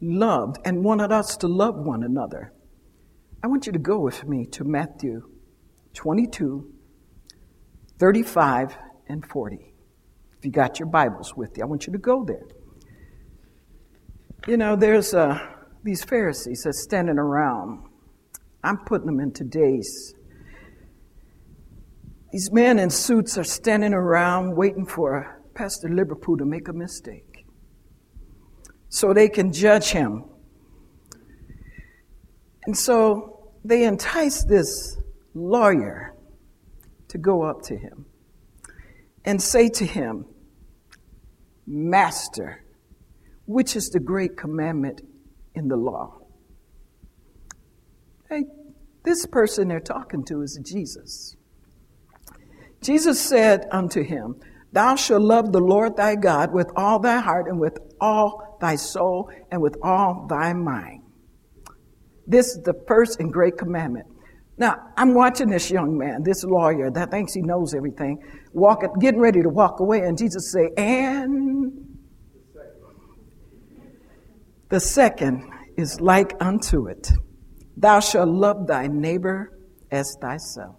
loved, 0.00 0.58
and 0.64 0.84
wanted 0.84 1.12
us 1.12 1.36
to 1.38 1.48
love 1.48 1.76
one 1.76 2.02
another. 2.02 2.52
I 3.42 3.46
want 3.46 3.66
you 3.66 3.72
to 3.72 3.78
go 3.78 4.00
with 4.00 4.26
me 4.26 4.46
to 4.46 4.64
Matthew 4.64 5.22
22, 5.94 6.70
35, 7.98 8.76
and 9.08 9.24
40. 9.24 9.74
If 10.38 10.44
you 10.44 10.50
got 10.50 10.78
your 10.78 10.88
Bibles 10.88 11.34
with 11.36 11.56
you, 11.56 11.64
I 11.64 11.66
want 11.66 11.86
you 11.86 11.92
to 11.92 11.98
go 11.98 12.24
there. 12.24 12.46
You 14.46 14.56
know, 14.56 14.76
there's 14.76 15.14
uh, 15.14 15.38
these 15.82 16.04
Pharisees 16.04 16.62
that 16.62 16.74
standing 16.74 17.18
around. 17.18 17.87
I'm 18.68 18.76
putting 18.76 19.06
them 19.06 19.18
in 19.18 19.32
today's. 19.32 20.14
These 22.32 22.52
men 22.52 22.78
in 22.78 22.90
suits 22.90 23.38
are 23.38 23.44
standing 23.44 23.94
around 23.94 24.56
waiting 24.56 24.84
for 24.84 25.40
Pastor 25.54 25.88
Liverpool 25.88 26.36
to 26.36 26.44
make 26.44 26.68
a 26.68 26.74
mistake 26.74 27.46
so 28.90 29.14
they 29.14 29.30
can 29.30 29.54
judge 29.54 29.88
him. 29.88 30.24
And 32.66 32.76
so 32.76 33.54
they 33.64 33.84
entice 33.84 34.44
this 34.44 34.98
lawyer 35.32 36.14
to 37.08 37.16
go 37.16 37.44
up 37.44 37.62
to 37.62 37.76
him 37.76 38.04
and 39.24 39.40
say 39.42 39.70
to 39.70 39.86
him, 39.86 40.26
Master, 41.66 42.62
which 43.46 43.76
is 43.76 43.88
the 43.88 44.00
great 44.00 44.36
commandment 44.36 45.00
in 45.54 45.68
the 45.68 45.76
law? 45.76 46.18
Hey, 48.28 48.44
this 49.04 49.24
person 49.26 49.68
they're 49.68 49.80
talking 49.80 50.24
to 50.26 50.42
is 50.42 50.60
Jesus. 50.62 51.34
Jesus 52.82 53.20
said 53.20 53.66
unto 53.72 54.02
him, 54.02 54.36
Thou 54.72 54.96
shalt 54.96 55.22
love 55.22 55.52
the 55.52 55.60
Lord 55.60 55.96
thy 55.96 56.14
God 56.14 56.52
with 56.52 56.70
all 56.76 56.98
thy 56.98 57.20
heart 57.20 57.46
and 57.48 57.58
with 57.58 57.78
all 58.00 58.58
thy 58.60 58.76
soul 58.76 59.30
and 59.50 59.62
with 59.62 59.76
all 59.82 60.26
thy 60.28 60.52
mind. 60.52 61.02
This 62.26 62.48
is 62.48 62.62
the 62.62 62.74
first 62.86 63.18
and 63.18 63.32
great 63.32 63.56
commandment. 63.56 64.06
Now, 64.58 64.74
I'm 64.96 65.14
watching 65.14 65.48
this 65.48 65.70
young 65.70 65.96
man, 65.96 66.22
this 66.22 66.44
lawyer 66.44 66.90
that 66.90 67.10
thinks 67.10 67.32
he 67.32 67.40
knows 67.40 67.74
everything, 67.74 68.18
walking, 68.52 68.92
getting 69.00 69.20
ready 69.20 69.40
to 69.40 69.48
walk 69.48 69.80
away, 69.80 70.00
and 70.00 70.18
Jesus 70.18 70.52
say, 70.52 70.68
and 70.76 71.96
the 74.68 74.80
second 74.80 75.48
is 75.76 76.00
like 76.00 76.34
unto 76.40 76.88
it. 76.88 77.08
Thou 77.78 78.00
shalt 78.00 78.28
love 78.28 78.66
thy 78.66 78.88
neighbor 78.88 79.56
as 79.90 80.16
thyself. 80.20 80.74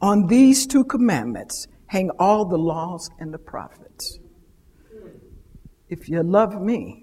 On 0.00 0.28
these 0.28 0.68
two 0.68 0.84
commandments 0.84 1.66
hang 1.86 2.10
all 2.18 2.44
the 2.44 2.56
laws 2.56 3.10
and 3.18 3.34
the 3.34 3.38
prophets. 3.38 4.20
If 5.88 6.08
you 6.08 6.22
love 6.22 6.60
me, 6.60 7.02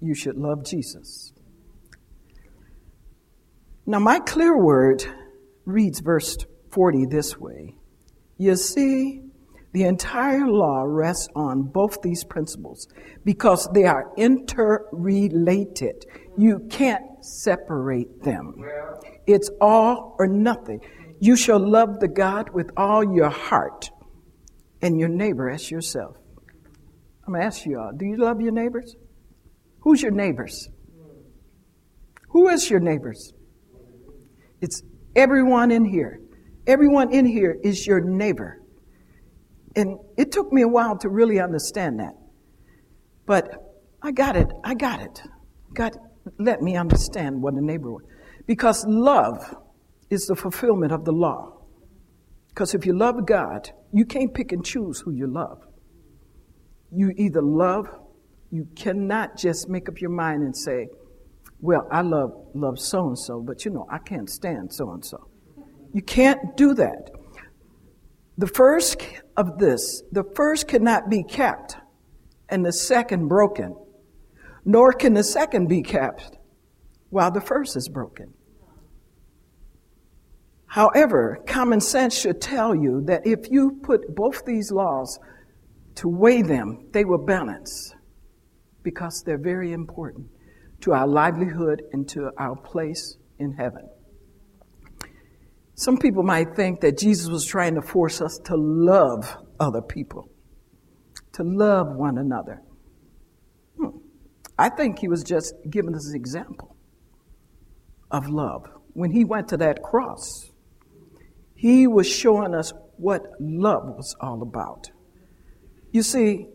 you 0.00 0.14
should 0.14 0.36
love 0.36 0.64
Jesus. 0.64 1.34
Now, 3.84 3.98
my 3.98 4.18
clear 4.20 4.56
word 4.56 5.04
reads 5.66 6.00
verse 6.00 6.38
40 6.70 7.06
this 7.06 7.36
way 7.36 7.74
You 8.38 8.56
see, 8.56 9.29
the 9.72 9.84
entire 9.84 10.48
law 10.48 10.82
rests 10.82 11.28
on 11.36 11.62
both 11.62 12.02
these 12.02 12.24
principles 12.24 12.88
because 13.24 13.68
they 13.72 13.84
are 13.84 14.12
interrelated. 14.16 16.04
You 16.36 16.66
can't 16.70 17.24
separate 17.24 18.22
them. 18.22 18.54
It's 19.26 19.50
all 19.60 20.16
or 20.18 20.26
nothing. 20.26 20.80
You 21.20 21.36
shall 21.36 21.60
love 21.60 22.00
the 22.00 22.08
God 22.08 22.50
with 22.50 22.70
all 22.76 23.14
your 23.14 23.30
heart 23.30 23.90
and 24.82 24.98
your 24.98 25.08
neighbor 25.08 25.48
as 25.48 25.70
yourself. 25.70 26.16
I'm 27.26 27.34
going 27.34 27.42
to 27.42 27.46
ask 27.46 27.64
you 27.64 27.78
all 27.78 27.92
do 27.96 28.06
you 28.06 28.16
love 28.16 28.40
your 28.40 28.52
neighbors? 28.52 28.96
Who's 29.80 30.02
your 30.02 30.10
neighbors? 30.10 30.68
Who 32.30 32.48
is 32.48 32.68
your 32.68 32.80
neighbors? 32.80 33.32
It's 34.60 34.82
everyone 35.14 35.70
in 35.70 35.84
here. 35.84 36.20
Everyone 36.66 37.12
in 37.12 37.24
here 37.24 37.56
is 37.62 37.86
your 37.86 38.00
neighbor. 38.00 38.60
And 39.76 39.98
it 40.16 40.32
took 40.32 40.52
me 40.52 40.62
a 40.62 40.68
while 40.68 40.98
to 40.98 41.08
really 41.08 41.40
understand 41.40 42.00
that. 42.00 42.14
But 43.26 43.48
I 44.02 44.12
got 44.12 44.36
it. 44.36 44.48
I 44.64 44.74
got 44.74 45.00
it. 45.00 45.22
God 45.74 45.92
let 46.38 46.60
me 46.62 46.76
understand 46.76 47.40
what 47.42 47.54
a 47.54 47.64
neighbor 47.64 47.92
was. 47.92 48.04
Because 48.46 48.84
love 48.86 49.54
is 50.10 50.26
the 50.26 50.34
fulfillment 50.34 50.92
of 50.92 51.04
the 51.04 51.12
law. 51.12 51.56
Because 52.48 52.74
if 52.74 52.84
you 52.84 52.96
love 52.96 53.26
God, 53.26 53.70
you 53.92 54.04
can't 54.04 54.34
pick 54.34 54.52
and 54.52 54.64
choose 54.64 55.00
who 55.00 55.12
you 55.12 55.26
love. 55.26 55.62
You 56.92 57.12
either 57.16 57.42
love, 57.42 57.86
you 58.50 58.66
cannot 58.74 59.36
just 59.36 59.68
make 59.68 59.88
up 59.88 60.00
your 60.00 60.10
mind 60.10 60.42
and 60.42 60.56
say, 60.56 60.88
well, 61.60 61.86
I 61.92 62.00
love 62.00 62.32
love 62.54 62.78
so 62.78 63.08
and 63.08 63.18
so, 63.18 63.40
but 63.40 63.64
you 63.64 63.70
know, 63.70 63.86
I 63.90 63.98
can't 63.98 64.28
stand 64.28 64.72
so 64.72 64.90
and 64.92 65.04
so. 65.04 65.28
You 65.92 66.02
can't 66.02 66.56
do 66.56 66.74
that. 66.74 67.10
The 68.40 68.46
first 68.46 69.02
of 69.36 69.58
this, 69.58 70.02
the 70.12 70.24
first 70.34 70.66
cannot 70.66 71.10
be 71.10 71.22
kept 71.22 71.76
and 72.48 72.64
the 72.64 72.72
second 72.72 73.28
broken, 73.28 73.76
nor 74.64 74.94
can 74.94 75.12
the 75.12 75.22
second 75.22 75.68
be 75.68 75.82
kept 75.82 76.38
while 77.10 77.30
the 77.30 77.42
first 77.42 77.76
is 77.76 77.86
broken. 77.86 78.32
However, 80.64 81.42
common 81.46 81.82
sense 81.82 82.18
should 82.18 82.40
tell 82.40 82.74
you 82.74 83.02
that 83.08 83.26
if 83.26 83.50
you 83.50 83.78
put 83.82 84.14
both 84.14 84.46
these 84.46 84.72
laws 84.72 85.18
to 85.96 86.08
weigh 86.08 86.40
them, 86.40 86.88
they 86.92 87.04
will 87.04 87.22
balance 87.22 87.94
because 88.82 89.22
they're 89.22 89.36
very 89.36 89.70
important 89.70 90.28
to 90.80 90.94
our 90.94 91.06
livelihood 91.06 91.82
and 91.92 92.08
to 92.08 92.30
our 92.38 92.56
place 92.56 93.18
in 93.38 93.52
heaven. 93.52 93.89
Some 95.80 95.96
people 95.96 96.22
might 96.22 96.54
think 96.56 96.82
that 96.82 96.98
Jesus 96.98 97.28
was 97.28 97.46
trying 97.46 97.74
to 97.76 97.80
force 97.80 98.20
us 98.20 98.38
to 98.44 98.54
love 98.54 99.34
other 99.58 99.80
people, 99.80 100.28
to 101.32 101.42
love 101.42 101.96
one 101.96 102.18
another. 102.18 102.60
Hmm. 103.78 103.96
I 104.58 104.68
think 104.68 104.98
he 104.98 105.08
was 105.08 105.24
just 105.24 105.54
giving 105.70 105.94
us 105.94 106.06
an 106.10 106.16
example 106.16 106.76
of 108.10 108.28
love. 108.28 108.66
When 108.92 109.10
he 109.10 109.24
went 109.24 109.48
to 109.48 109.56
that 109.56 109.82
cross, 109.82 110.50
he 111.54 111.86
was 111.86 112.06
showing 112.06 112.54
us 112.54 112.74
what 112.98 113.22
love 113.40 113.84
was 113.86 114.14
all 114.20 114.42
about. 114.42 114.90
You 115.92 116.02
see, 116.02 116.46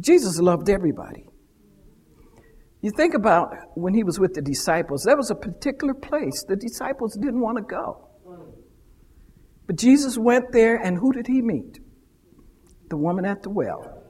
Jesus 0.00 0.40
loved 0.40 0.68
everybody. 0.68 1.28
You 2.80 2.90
think 2.90 3.14
about 3.14 3.54
when 3.76 3.94
he 3.94 4.02
was 4.02 4.18
with 4.18 4.34
the 4.34 4.42
disciples, 4.42 5.04
there 5.04 5.16
was 5.16 5.30
a 5.30 5.36
particular 5.36 5.94
place 5.94 6.44
the 6.48 6.56
disciples 6.56 7.14
didn't 7.14 7.40
want 7.40 7.58
to 7.58 7.62
go. 7.62 8.08
But 9.66 9.76
Jesus 9.76 10.18
went 10.18 10.52
there, 10.52 10.76
and 10.76 10.98
who 10.98 11.12
did 11.12 11.26
he 11.26 11.40
meet? 11.40 11.80
The 12.88 12.96
woman 12.96 13.24
at 13.24 13.42
the 13.42 13.50
well. 13.50 14.02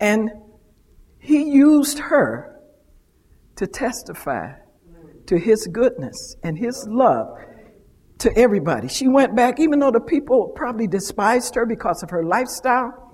And 0.00 0.30
he 1.18 1.44
used 1.44 1.98
her 1.98 2.58
to 3.56 3.66
testify 3.66 4.54
to 5.26 5.38
his 5.38 5.66
goodness 5.66 6.36
and 6.42 6.58
his 6.58 6.86
love 6.88 7.28
to 8.18 8.36
everybody. 8.36 8.88
She 8.88 9.06
went 9.06 9.36
back, 9.36 9.60
even 9.60 9.78
though 9.78 9.90
the 9.90 10.00
people 10.00 10.52
probably 10.56 10.86
despised 10.86 11.54
her 11.54 11.66
because 11.66 12.02
of 12.02 12.10
her 12.10 12.24
lifestyle, 12.24 13.12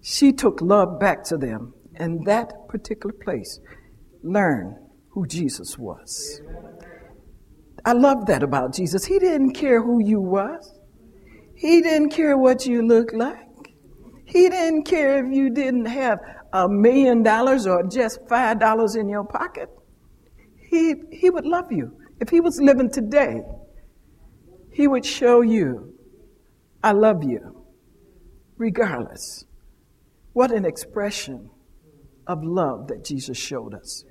she 0.00 0.32
took 0.32 0.60
love 0.60 1.00
back 1.00 1.24
to 1.24 1.36
them 1.36 1.74
in 1.98 2.24
that 2.24 2.68
particular 2.68 3.14
place 3.14 3.58
learn 4.22 4.76
who 5.10 5.26
Jesus 5.26 5.78
was. 5.78 6.40
I 7.84 7.92
love 7.92 8.26
that 8.26 8.42
about 8.42 8.74
Jesus. 8.74 9.04
He 9.04 9.18
didn't 9.18 9.52
care 9.52 9.82
who 9.82 10.02
you 10.02 10.20
was. 10.20 10.78
He 11.54 11.82
didn't 11.82 12.10
care 12.10 12.36
what 12.36 12.66
you 12.66 12.82
looked 12.86 13.14
like. 13.14 13.38
He 14.24 14.48
didn't 14.48 14.84
care 14.84 15.24
if 15.24 15.32
you 15.32 15.50
didn't 15.50 15.86
have 15.86 16.18
a 16.52 16.68
million 16.68 17.22
dollars 17.22 17.66
or 17.66 17.82
just 17.86 18.20
five 18.28 18.58
dollars 18.58 18.96
in 18.96 19.08
your 19.08 19.24
pocket. 19.24 19.68
He, 20.56 20.94
he 21.12 21.30
would 21.30 21.44
love 21.44 21.70
you. 21.70 21.96
If 22.20 22.30
he 22.30 22.40
was 22.40 22.60
living 22.60 22.90
today, 22.90 23.42
he 24.72 24.88
would 24.88 25.04
show 25.04 25.42
you, 25.42 25.94
I 26.82 26.92
love 26.92 27.22
you, 27.22 27.64
regardless. 28.56 29.44
What 30.32 30.50
an 30.50 30.64
expression 30.64 31.50
of 32.26 32.42
love 32.42 32.88
that 32.88 33.04
Jesus 33.04 33.38
showed 33.38 33.74
us. 33.74 34.04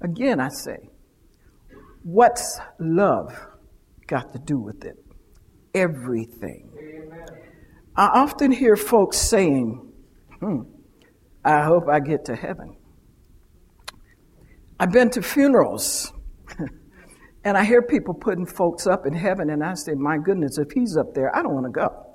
Again, 0.00 0.40
I 0.40 0.48
say, 0.48 0.90
what's 2.04 2.60
love 2.78 3.36
got 4.06 4.32
to 4.32 4.38
do 4.38 4.58
with 4.58 4.84
it? 4.84 4.96
Everything. 5.74 6.70
I 7.96 8.06
often 8.06 8.52
hear 8.52 8.76
folks 8.76 9.18
saying, 9.18 9.92
hmm, 10.38 10.60
I 11.44 11.64
hope 11.64 11.88
I 11.90 12.00
get 12.00 12.26
to 12.26 12.36
heaven. 12.36 12.76
I've 14.78 14.92
been 14.92 15.10
to 15.10 15.22
funerals 15.22 16.12
and 17.44 17.56
I 17.56 17.64
hear 17.64 17.82
people 17.82 18.14
putting 18.14 18.46
folks 18.46 18.86
up 18.86 19.06
in 19.06 19.14
heaven, 19.14 19.50
and 19.50 19.62
I 19.62 19.74
say, 19.74 19.92
My 19.94 20.18
goodness, 20.18 20.58
if 20.58 20.72
he's 20.72 20.96
up 20.96 21.14
there, 21.14 21.34
I 21.34 21.42
don't 21.42 21.54
want 21.54 21.66
to 21.66 21.72
go. 21.72 22.06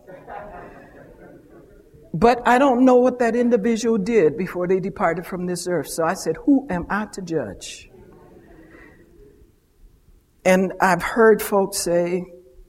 But 2.13 2.45
I 2.47 2.58
don't 2.58 2.84
know 2.86 2.95
what 2.95 3.19
that 3.19 3.36
individual 3.36 3.97
did 3.97 4.36
before 4.36 4.67
they 4.67 4.80
departed 4.80 5.25
from 5.25 5.45
this 5.45 5.67
earth. 5.67 5.88
So 5.88 6.04
I 6.04 6.15
said, 6.15 6.36
Who 6.45 6.67
am 6.69 6.86
I 6.89 7.06
to 7.13 7.21
judge? 7.21 7.89
And 10.45 10.73
I've 10.82 11.02
heard 11.02 11.41
folks 11.41 11.80
say, 11.80 12.23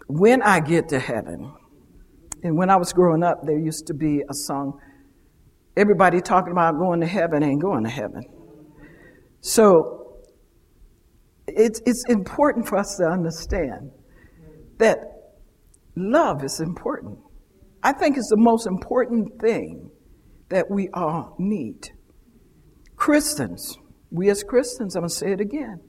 When 0.07 0.43
I 0.43 0.61
get 0.61 0.89
to 0.89 0.99
heaven, 0.99 1.53
and 2.43 2.57
when 2.57 2.71
I 2.71 2.77
was 2.77 2.93
growing 2.93 3.23
up, 3.23 3.45
there 3.45 3.59
used 3.59 3.87
to 3.89 3.95
be 3.95 4.23
a 4.29 4.35
song, 4.35 4.81
everybody 5.77 6.21
talking 6.21 6.53
about 6.53 6.79
going 6.79 7.01
to 7.01 7.07
heaven 7.07 7.43
ain't 7.43 7.61
going 7.61 7.85
to 7.85 7.91
heaven. 7.91 8.23
So 9.41 10.21
it's, 11.47 11.81
it's 11.87 12.05
important 12.09 12.69
for 12.69 12.79
us 12.79 12.97
to 12.97 13.05
understand 13.05 13.91
that 14.79 14.99
love 15.97 16.45
is 16.45 16.61
important. 16.61 17.19
I 17.83 17.93
think 17.93 18.17
it's 18.17 18.29
the 18.29 18.37
most 18.37 18.67
important 18.67 19.41
thing 19.41 19.91
that 20.49 20.71
we 20.71 20.89
all 20.93 21.37
need. 21.39 21.91
Christians, 22.97 23.79
we 24.11 24.29
as 24.29 24.43
Christians, 24.43 24.97
I'm 24.97 25.03
going 25.03 25.09
to 25.09 25.15
say 25.15 25.33
it 25.33 25.41
again, 25.41 25.81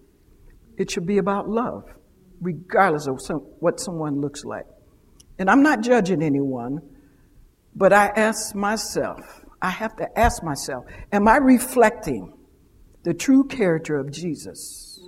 it 0.77 0.91
should 0.91 1.05
be 1.05 1.17
about 1.17 1.49
love, 1.49 1.85
regardless 2.41 3.07
of 3.07 3.21
some, 3.21 3.39
what 3.59 3.79
someone 3.79 4.21
looks 4.21 4.43
like. 4.43 4.65
And 5.39 5.49
I'm 5.49 5.63
not 5.63 5.81
judging 5.81 6.21
anyone, 6.21 6.81
but 7.75 7.93
I 7.93 8.07
ask 8.07 8.55
myself, 8.55 9.45
I 9.61 9.69
have 9.69 9.95
to 9.97 10.19
ask 10.19 10.43
myself, 10.43 10.85
am 11.11 11.27
I 11.27 11.37
reflecting 11.37 12.33
the 13.03 13.13
true 13.13 13.45
character 13.45 13.97
of 13.97 14.11
Jesus? 14.11 14.99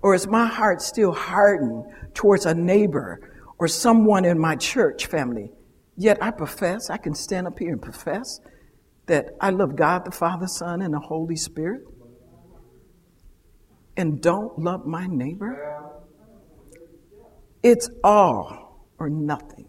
Or 0.00 0.14
is 0.14 0.26
my 0.26 0.46
heart 0.46 0.82
still 0.82 1.12
hardened 1.12 1.84
towards 2.14 2.46
a 2.46 2.54
neighbor 2.54 3.20
or 3.58 3.68
someone 3.68 4.24
in 4.24 4.38
my 4.38 4.56
church 4.56 5.06
family 5.06 5.52
Yet 5.96 6.22
I 6.22 6.30
profess, 6.30 6.90
I 6.90 6.96
can 6.96 7.14
stand 7.14 7.46
up 7.46 7.58
here 7.58 7.72
and 7.72 7.82
profess 7.82 8.40
that 9.06 9.36
I 9.40 9.50
love 9.50 9.76
God 9.76 10.04
the 10.04 10.10
Father, 10.10 10.46
Son, 10.46 10.80
and 10.80 10.94
the 10.94 11.00
Holy 11.00 11.36
Spirit 11.36 11.82
and 13.96 14.20
don't 14.20 14.58
love 14.58 14.86
my 14.86 15.06
neighbor? 15.06 15.80
It's 17.62 17.88
all 18.02 18.86
or 18.98 19.08
nothing. 19.08 19.68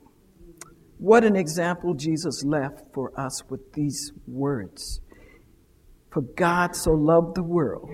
What 0.97 1.23
an 1.23 1.35
example 1.35 1.93
Jesus 1.93 2.43
left 2.43 2.81
for 2.93 3.11
us 3.19 3.43
with 3.49 3.73
these 3.73 4.13
words. 4.25 5.01
For 6.11 6.21
God 6.21 6.75
so 6.75 6.91
loved 6.91 7.35
the 7.35 7.43
world 7.43 7.89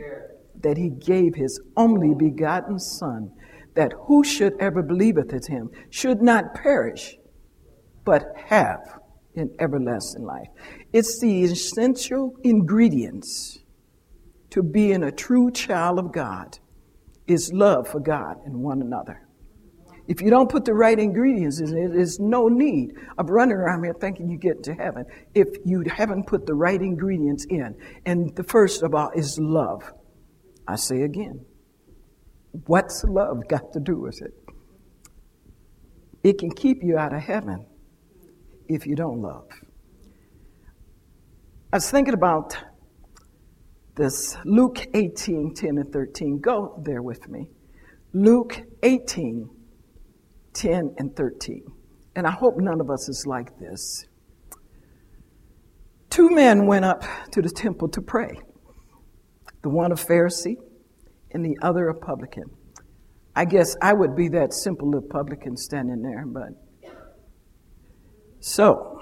that 0.62 0.78
he 0.78 0.89
gave 0.89 1.36
his 1.36 1.60
only 1.76 2.13
begotten 2.13 2.78
Son, 2.80 3.32
that 3.76 3.94
who 4.06 4.24
should 4.24 4.54
ever 4.60 4.84
believeth 4.84 5.34
in 5.34 5.42
him 5.48 5.70
should 5.89 6.22
not 6.22 6.54
perish, 6.54 7.15
but 8.04 8.26
have 8.36 9.00
an 9.36 9.50
everlasting 9.60 10.24
life. 10.24 10.50
It's 10.92 11.20
the 11.20 11.44
essential 11.44 12.36
ingredients 12.44 13.60
to 14.52 14.64
being 14.64 15.04
a 15.04 15.12
true 15.12 15.52
child 15.52 16.00
of 16.00 16.12
God 16.12 16.58
is 17.28 17.52
love 17.54 17.88
for 17.88 18.00
God 18.00 18.38
and 18.46 18.62
one 18.62 18.82
another. 18.82 19.22
If 20.08 20.22
you 20.22 20.32
don't 20.32 20.50
put 20.50 20.66
the 20.66 20.74
right 20.74 20.98
ingredients 20.98 21.60
in 21.62 21.78
it, 21.78 21.94
there's 21.94 22.20
no 22.20 22.48
need 22.48 22.94
of 23.20 23.30
running 23.30 23.58
around 23.58 23.84
here 23.84 23.94
thinking 23.94 24.28
you 24.28 24.40
get 24.40 24.64
to 24.64 24.74
heaven 24.74 25.06
if 25.36 25.48
you 25.66 25.84
haven't 25.88 26.26
put 26.26 26.48
the 26.48 26.56
right 26.56 26.82
ingredients 26.82 27.46
in. 27.48 27.76
And 28.08 28.36
the 28.36 28.44
first 28.44 28.82
of 28.82 28.96
all 28.96 29.12
is 29.16 29.38
love. 29.40 29.84
I 30.68 30.78
say 30.78 31.04
again, 31.04 31.46
what's 32.66 33.04
love 33.04 33.48
got 33.48 33.72
to 33.74 33.80
do 33.80 34.00
with 34.00 34.20
it? 34.24 34.34
It 36.24 36.40
can 36.40 36.50
keep 36.50 36.84
you 36.84 36.98
out 36.98 37.14
of 37.14 37.22
heaven 37.22 37.68
if 38.68 38.88
you 38.88 38.96
don't 38.96 39.22
love. 39.22 39.48
I 41.72 41.78
was 41.78 41.92
thinking 41.92 42.16
about 42.16 42.58
this 44.00 44.38
Luke 44.46 44.88
18, 44.94 45.54
10 45.54 45.78
and 45.78 45.92
13. 45.92 46.40
Go 46.40 46.82
there 46.84 47.04
with 47.04 47.28
me. 47.30 47.50
Luke 48.14 48.62
18, 48.82 49.50
10 50.54 50.96
and 50.98 51.16
13. 51.16 51.64
And 52.16 52.26
I 52.26 52.32
hope 52.32 52.58
none 52.58 52.80
of 52.82 52.90
us 52.90 53.10
is 53.10 53.28
like 53.28 53.60
this. 53.60 54.08
Two 56.10 56.30
men 56.30 56.66
went 56.66 56.86
up 56.86 57.04
to 57.32 57.42
the 57.42 57.50
temple 57.50 57.90
to 57.90 58.02
pray 58.02 58.40
the 59.62 59.70
one 59.70 59.92
a 59.92 59.96
Pharisee 59.96 60.56
and 61.32 61.46
the 61.46 61.58
other 61.62 61.90
a 61.90 61.94
publican. 61.94 62.46
I 63.36 63.44
guess 63.44 63.76
I 63.82 63.94
would 63.94 64.16
be 64.16 64.30
that 64.30 64.54
simple 64.54 64.90
little 64.90 65.10
publican 65.10 65.58
standing 65.58 66.02
there, 66.02 66.26
but. 66.26 66.50
So, 68.40 69.02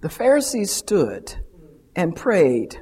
the 0.00 0.08
Pharisee 0.08 0.66
stood 0.66 1.34
and 1.94 2.16
prayed 2.16 2.78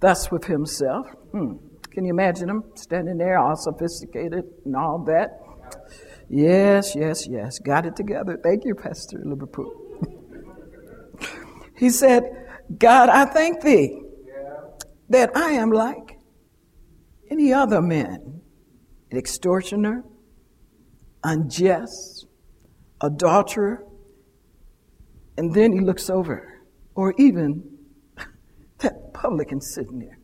thus 0.00 0.30
with 0.30 0.44
himself. 0.44 1.06
Hmm. 1.32 1.54
Can 1.90 2.04
you 2.04 2.10
imagine 2.10 2.48
him 2.48 2.64
standing 2.74 3.18
there, 3.18 3.38
all 3.38 3.56
sophisticated 3.56 4.44
and 4.64 4.76
all 4.76 5.04
that? 5.06 5.40
Yes, 6.28 6.94
yes, 6.94 7.26
yes. 7.26 7.58
Got 7.58 7.86
it 7.86 7.96
together. 7.96 8.38
Thank 8.42 8.64
you, 8.64 8.74
Pastor 8.74 9.20
Liverpool. 9.24 9.72
he 11.76 11.90
said, 11.90 12.22
God, 12.76 13.08
I 13.08 13.24
thank 13.24 13.62
thee 13.62 14.02
that 15.08 15.36
I 15.36 15.52
am 15.52 15.70
like 15.70 16.18
any 17.30 17.52
other 17.52 17.80
man, 17.80 18.40
an 19.10 19.18
extortioner, 19.18 20.04
unjust, 21.24 22.26
adulterer. 23.00 23.84
And 25.36 25.54
then 25.54 25.72
he 25.72 25.80
looks 25.80 26.10
over, 26.10 26.62
or 26.94 27.14
even 27.16 27.77
that 28.78 29.12
publican 29.12 29.60
sitting 29.60 29.98
there. 29.98 30.18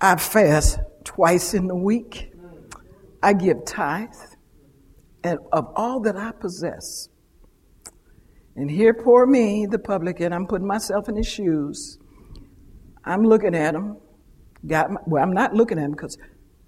I 0.00 0.16
fast 0.16 0.78
twice 1.04 1.54
in 1.54 1.66
the 1.66 1.76
week. 1.76 2.32
I 3.22 3.32
give 3.32 3.64
tithe, 3.64 4.08
and 5.24 5.38
of 5.52 5.72
all 5.74 6.00
that 6.00 6.16
I 6.16 6.32
possess. 6.32 7.08
And 8.54 8.70
here, 8.70 8.94
poor 8.94 9.26
me, 9.26 9.66
the 9.66 9.78
publican, 9.78 10.32
I'm 10.32 10.46
putting 10.46 10.66
myself 10.66 11.08
in 11.08 11.16
his 11.16 11.26
shoes. 11.26 11.98
I'm 13.04 13.22
looking 13.22 13.54
at 13.54 13.74
him. 13.74 13.96
Got 14.66 14.90
my, 14.90 15.00
well, 15.06 15.22
I'm 15.22 15.32
not 15.32 15.54
looking 15.54 15.78
at 15.78 15.84
him 15.84 15.92
because 15.92 16.18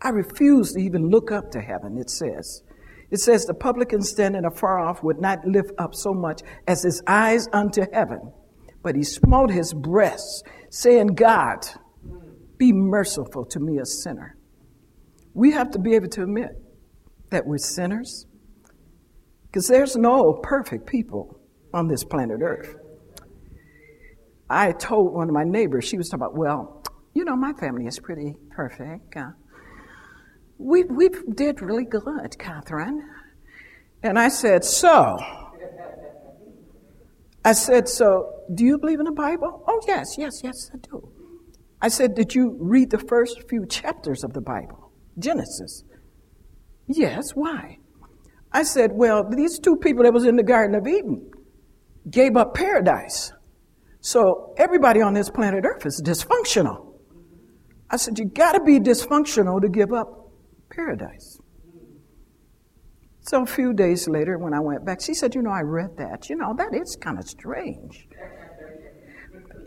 I 0.01 0.11
refuse 0.11 0.73
to 0.73 0.81
even 0.81 1.11
look 1.11 1.31
up 1.31 1.51
to 1.53 1.61
heaven, 1.61 1.99
it 1.99 2.09
says. 2.09 2.63
It 3.11 3.19
says 3.19 3.45
the 3.45 3.55
publican 3.55 4.03
standing 4.03 4.45
afar 4.45 4.79
off 4.79 5.03
would 5.03 5.21
not 5.21 5.45
lift 5.45 5.73
up 5.79 5.95
so 5.95 6.15
much 6.15 6.43
as 6.67 6.83
his 6.83 7.03
eyes 7.07 7.49
unto 7.53 7.85
heaven, 7.93 8.33
but 8.83 8.97
he 8.97 9.03
smote 9.03 9.51
his 9.51 9.73
breast, 9.73 10.47
saying, 10.71 11.09
God, 11.09 11.67
be 12.57 12.73
merciful 12.73 13.45
to 13.47 13.61
me, 13.61 13.79
a 13.79 13.87
sinner. 13.87 14.37
We 15.35 15.53
have 15.53 15.71
to 15.73 15.79
be 15.79 15.95
able 15.95 16.09
to 16.09 16.23
admit 16.23 16.61
that 17.31 17.47
we're 17.47 17.59
sinners 17.59 18.27
because 19.47 19.67
there's 19.69 19.97
no 19.97 20.33
perfect 20.33 20.87
people 20.87 21.41
on 21.73 21.89
this 21.89 22.05
planet 22.05 22.41
Earth. 22.43 22.77
I 24.49 24.73
told 24.73 25.15
one 25.15 25.29
of 25.29 25.35
my 25.35 25.45
neighbors, 25.45 25.85
she 25.85 25.97
was 25.97 26.09
talking 26.09 26.23
about, 26.23 26.37
well, 26.37 26.83
you 27.15 27.25
know, 27.25 27.37
my 27.37 27.53
family 27.53 27.87
is 27.87 27.99
pretty 27.99 28.35
perfect. 28.51 29.17
Uh, 29.17 29.31
we, 30.59 30.85
we 30.85 31.09
did 31.35 31.63
really 31.63 31.85
good, 31.85 32.37
Catherine. 32.39 33.09
And 34.03 34.19
I 34.19 34.29
said, 34.29 34.65
so. 34.65 35.19
I 37.45 37.53
said, 37.53 37.89
so 37.89 38.43
do 38.55 38.65
you 38.65 38.79
believe 38.79 39.01
in 39.01 39.07
the 39.07 39.13
Bible? 39.13 39.65
Oh, 39.67 39.81
yes, 39.87 40.17
yes, 40.19 40.43
yes, 40.45 40.71
I 40.73 40.79
do. 40.79 41.11
I 41.81 41.89
said, 41.89 42.15
did 42.15 42.35
you 42.35 42.57
read 42.61 42.91
the 42.91 42.99
first 42.99 43.49
few 43.49 43.67
chapters 43.67 44.23
of 44.23 44.35
the 44.35 44.43
Bible? 44.43 44.93
Genesis. 45.19 45.85
Yes, 46.87 47.31
why? 47.31 47.79
I 48.53 48.65
said, 48.65 48.91
well, 48.93 49.29
these 49.29 49.59
two 49.59 49.77
people 49.77 50.05
that 50.05 50.13
was 50.13 50.25
in 50.25 50.37
the 50.37 50.43
Garden 50.43 50.75
of 50.75 50.87
Eden 50.87 51.31
gave 52.11 52.37
up 52.37 52.55
paradise. 52.55 53.33
So 54.01 54.55
everybody 54.57 55.01
on 55.01 55.15
this 55.15 55.31
planet 55.31 55.65
Earth 55.65 55.85
is 55.87 56.03
dysfunctional. 56.05 56.95
I 57.91 57.97
said, 57.97 58.19
You 58.19 58.27
got 58.27 58.53
to 58.53 58.61
be 58.61 58.79
dysfunctional 58.79 59.61
to 59.61 59.69
give 59.69 59.93
up 59.93 60.31
paradise. 60.71 61.40
So 63.31 63.45
a 63.45 63.47
few 63.47 63.73
days 63.73 64.09
later, 64.09 64.39
when 64.39 64.53
I 64.53 64.59
went 64.59 64.85
back, 64.85 65.01
she 65.01 65.15
said, 65.15 65.37
You 65.37 65.43
know, 65.43 65.53
I 65.53 65.61
read 65.61 65.97
that. 65.99 66.29
You 66.29 66.35
know, 66.35 66.53
that 66.59 66.75
is 66.75 66.99
kind 67.01 67.17
of 67.17 67.29
strange. 67.29 68.09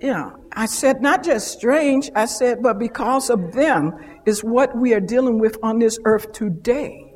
Know, 0.02 0.36
I 0.52 0.66
said, 0.66 1.02
Not 1.02 1.24
just 1.24 1.48
strange, 1.48 2.12
I 2.14 2.26
said, 2.26 2.58
but 2.62 2.78
because 2.78 3.30
of 3.30 3.54
them 3.54 3.94
is 4.26 4.44
what 4.44 4.76
we 4.76 4.94
are 4.94 5.00
dealing 5.00 5.40
with 5.40 5.58
on 5.64 5.80
this 5.80 5.98
earth 6.04 6.34
today. 6.34 7.14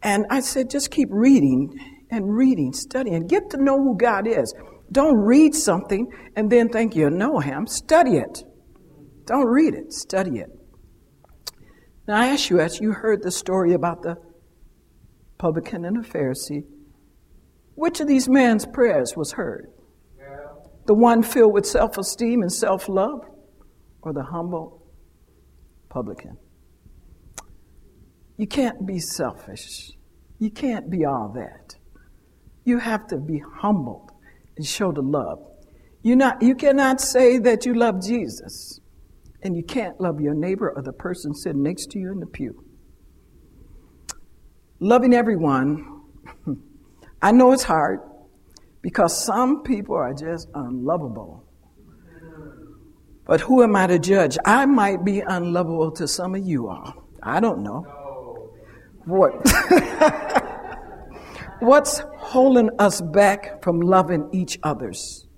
And 0.00 0.26
I 0.30 0.38
said, 0.38 0.70
Just 0.70 0.92
keep 0.92 1.08
reading 1.10 1.76
and 2.12 2.32
reading, 2.32 2.72
studying, 2.72 3.26
get 3.26 3.50
to 3.50 3.56
know 3.56 3.82
who 3.82 3.96
God 3.96 4.28
is. 4.28 4.54
Don't 4.92 5.16
read 5.16 5.56
something 5.56 6.06
and 6.36 6.48
then 6.48 6.68
think 6.68 6.94
you 6.94 7.10
know 7.10 7.40
him. 7.40 7.66
Study 7.66 8.18
it. 8.18 8.44
Don't 9.26 9.46
read 9.46 9.74
it, 9.74 9.92
study 9.92 10.38
it. 10.38 10.50
Now, 12.06 12.20
I 12.20 12.26
ask 12.26 12.48
you, 12.48 12.60
as 12.60 12.78
you 12.78 12.92
heard 12.92 13.24
the 13.24 13.32
story 13.32 13.72
about 13.72 14.02
the 14.02 14.16
publican 15.42 15.84
and 15.84 15.96
a 15.96 16.08
Pharisee, 16.08 16.62
which 17.74 17.98
of 17.98 18.06
these 18.06 18.28
man's 18.28 18.64
prayers 18.64 19.16
was 19.16 19.32
heard? 19.32 19.66
The 20.86 20.94
one 20.94 21.24
filled 21.24 21.52
with 21.52 21.66
self 21.66 21.98
esteem 21.98 22.42
and 22.42 22.52
self 22.52 22.88
love, 22.88 23.26
or 24.02 24.12
the 24.12 24.22
humble 24.22 24.86
publican? 25.88 26.36
You 28.36 28.46
can't 28.46 28.86
be 28.86 29.00
selfish. 29.00 29.90
You 30.38 30.50
can't 30.50 30.88
be 30.88 31.04
all 31.04 31.32
that. 31.34 31.74
You 32.64 32.78
have 32.78 33.08
to 33.08 33.16
be 33.18 33.42
humbled 33.56 34.12
and 34.56 34.64
show 34.64 34.92
the 34.92 35.02
love. 35.02 35.40
You 36.02 36.14
not 36.14 36.40
you 36.40 36.54
cannot 36.54 37.00
say 37.00 37.38
that 37.38 37.66
you 37.66 37.74
love 37.74 38.00
Jesus 38.00 38.78
and 39.42 39.56
you 39.56 39.64
can't 39.64 40.00
love 40.00 40.20
your 40.20 40.34
neighbor 40.34 40.72
or 40.76 40.82
the 40.82 40.92
person 40.92 41.34
sitting 41.34 41.64
next 41.64 41.90
to 41.90 41.98
you 41.98 42.12
in 42.12 42.20
the 42.20 42.26
pew. 42.26 42.71
Loving 44.82 45.14
everyone, 45.14 46.02
I 47.22 47.30
know 47.30 47.52
it's 47.52 47.62
hard 47.62 48.00
because 48.80 49.24
some 49.24 49.62
people 49.62 49.94
are 49.94 50.12
just 50.12 50.48
unlovable. 50.56 51.44
But 53.24 53.42
who 53.42 53.62
am 53.62 53.76
I 53.76 53.86
to 53.86 54.00
judge? 54.00 54.36
I 54.44 54.66
might 54.66 55.04
be 55.04 55.20
unlovable 55.20 55.92
to 55.92 56.08
some 56.08 56.34
of 56.34 56.44
you 56.44 56.68
all. 56.68 57.08
I 57.22 57.38
don't 57.38 57.62
know. 57.62 57.82
What? 59.04 59.34
What's 61.60 62.02
holding 62.18 62.70
us 62.80 63.00
back 63.00 63.62
from 63.62 63.78
loving 63.78 64.30
each 64.32 64.58
others? 64.64 65.28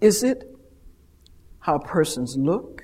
Is 0.00 0.22
it 0.22 0.42
how 1.58 1.80
persons 1.80 2.34
look, 2.38 2.82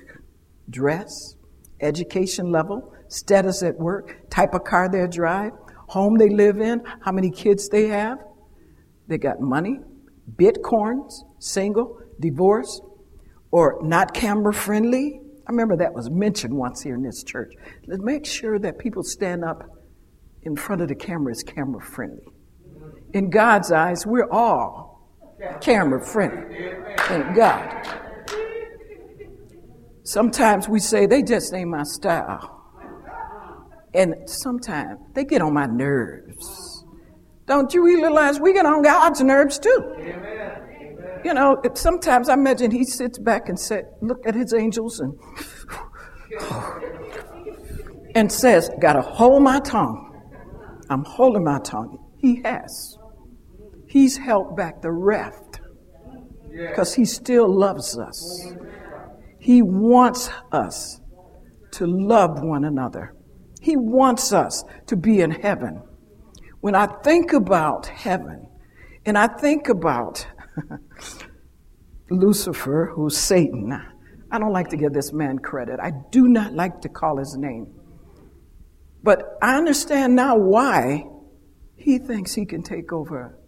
dress, 0.69 1.37
education 1.79 2.51
level, 2.51 2.93
status 3.07 3.63
at 3.63 3.79
work, 3.79 4.29
type 4.29 4.53
of 4.53 4.63
car 4.63 4.87
they 4.87 5.07
drive, 5.07 5.53
home 5.91 6.17
they 6.17 6.29
live 6.29 6.59
in, 6.59 6.81
how 7.01 7.11
many 7.11 7.29
kids 7.29 7.69
they 7.69 7.87
have? 7.87 8.17
They 9.07 9.17
got 9.17 9.39
money, 9.39 9.79
bitcoins, 10.35 11.13
single, 11.39 11.99
divorce, 12.19 12.81
or 13.51 13.79
not 13.83 14.13
camera 14.13 14.53
friendly. 14.53 15.21
I 15.47 15.51
remember 15.51 15.77
that 15.77 15.93
was 15.93 16.09
mentioned 16.09 16.53
once 16.53 16.81
here 16.81 16.95
in 16.95 17.03
this 17.03 17.23
church. 17.23 17.53
Let's 17.87 18.01
make 18.01 18.25
sure 18.25 18.57
that 18.59 18.79
people 18.79 19.03
stand 19.03 19.43
up 19.43 19.63
in 20.43 20.55
front 20.55 20.81
of 20.81 20.87
the 20.87 20.95
camera 20.95 21.31
as 21.31 21.43
camera 21.43 21.81
friendly 21.81 22.25
in 23.13 23.29
God's 23.29 23.71
eyes, 23.71 24.05
we're 24.05 24.29
all 24.29 25.09
camera 25.61 26.03
friendly. 26.03 26.73
Thank 26.99 27.35
God. 27.35 27.99
Sometimes 30.03 30.67
we 30.67 30.79
say 30.79 31.05
they 31.05 31.21
just 31.21 31.53
ain't 31.53 31.69
my 31.69 31.83
style. 31.83 32.60
And 33.93 34.15
sometimes 34.25 34.99
they 35.13 35.25
get 35.25 35.41
on 35.41 35.53
my 35.53 35.65
nerves. 35.65 36.85
Don't 37.45 37.73
you 37.73 37.83
realize 37.83 38.39
we 38.39 38.53
get 38.53 38.65
on 38.65 38.81
God's 38.81 39.21
nerves 39.21 39.59
too? 39.59 39.95
You 41.23 41.33
know, 41.33 41.61
sometimes 41.75 42.29
I 42.29 42.33
imagine 42.33 42.71
he 42.71 42.83
sits 42.83 43.19
back 43.19 43.49
and 43.49 43.59
say, 43.59 43.83
look 44.01 44.25
at 44.25 44.33
his 44.33 44.53
angels 44.53 44.99
and 44.99 45.13
and 48.15 48.31
says, 48.31 48.69
Gotta 48.79 49.01
hold 49.01 49.43
my 49.43 49.59
tongue. 49.59 50.07
I'm 50.89 51.03
holding 51.03 51.43
my 51.43 51.59
tongue. 51.59 51.97
He 52.17 52.41
has. 52.43 52.97
He's 53.87 54.17
held 54.17 54.55
back 54.55 54.81
the 54.81 54.91
raft 54.91 55.61
because 56.51 56.93
He 56.93 57.05
still 57.05 57.47
loves 57.47 57.97
us. 57.97 58.53
He 59.39 59.61
wants 59.61 60.29
us 60.51 61.01
to 61.71 61.87
love 61.87 62.41
one 62.43 62.63
another. 62.63 63.15
He 63.61 63.77
wants 63.77 64.33
us 64.33 64.65
to 64.87 64.97
be 64.97 65.21
in 65.21 65.31
heaven. 65.31 65.81
When 66.59 66.75
I 66.75 66.87
think 66.87 67.31
about 67.31 67.87
heaven 67.87 68.47
and 69.05 69.17
I 69.17 69.27
think 69.27 69.69
about 69.69 70.27
Lucifer, 72.09 72.91
who's 72.93 73.17
Satan. 73.17 73.71
I 74.29 74.39
don't 74.39 74.51
like 74.51 74.69
to 74.69 74.77
give 74.77 74.93
this 74.93 75.13
man 75.13 75.39
credit. 75.39 75.79
I 75.81 75.91
do 76.11 76.27
not 76.27 76.53
like 76.53 76.81
to 76.81 76.89
call 76.89 77.17
his 77.17 77.37
name. 77.37 77.67
But 79.01 79.37
I 79.41 79.55
understand 79.57 80.15
now 80.15 80.37
why 80.37 81.05
he 81.75 81.97
thinks 81.97 82.33
he 82.33 82.45
can 82.45 82.63
take 82.63 82.91
over 82.91 83.39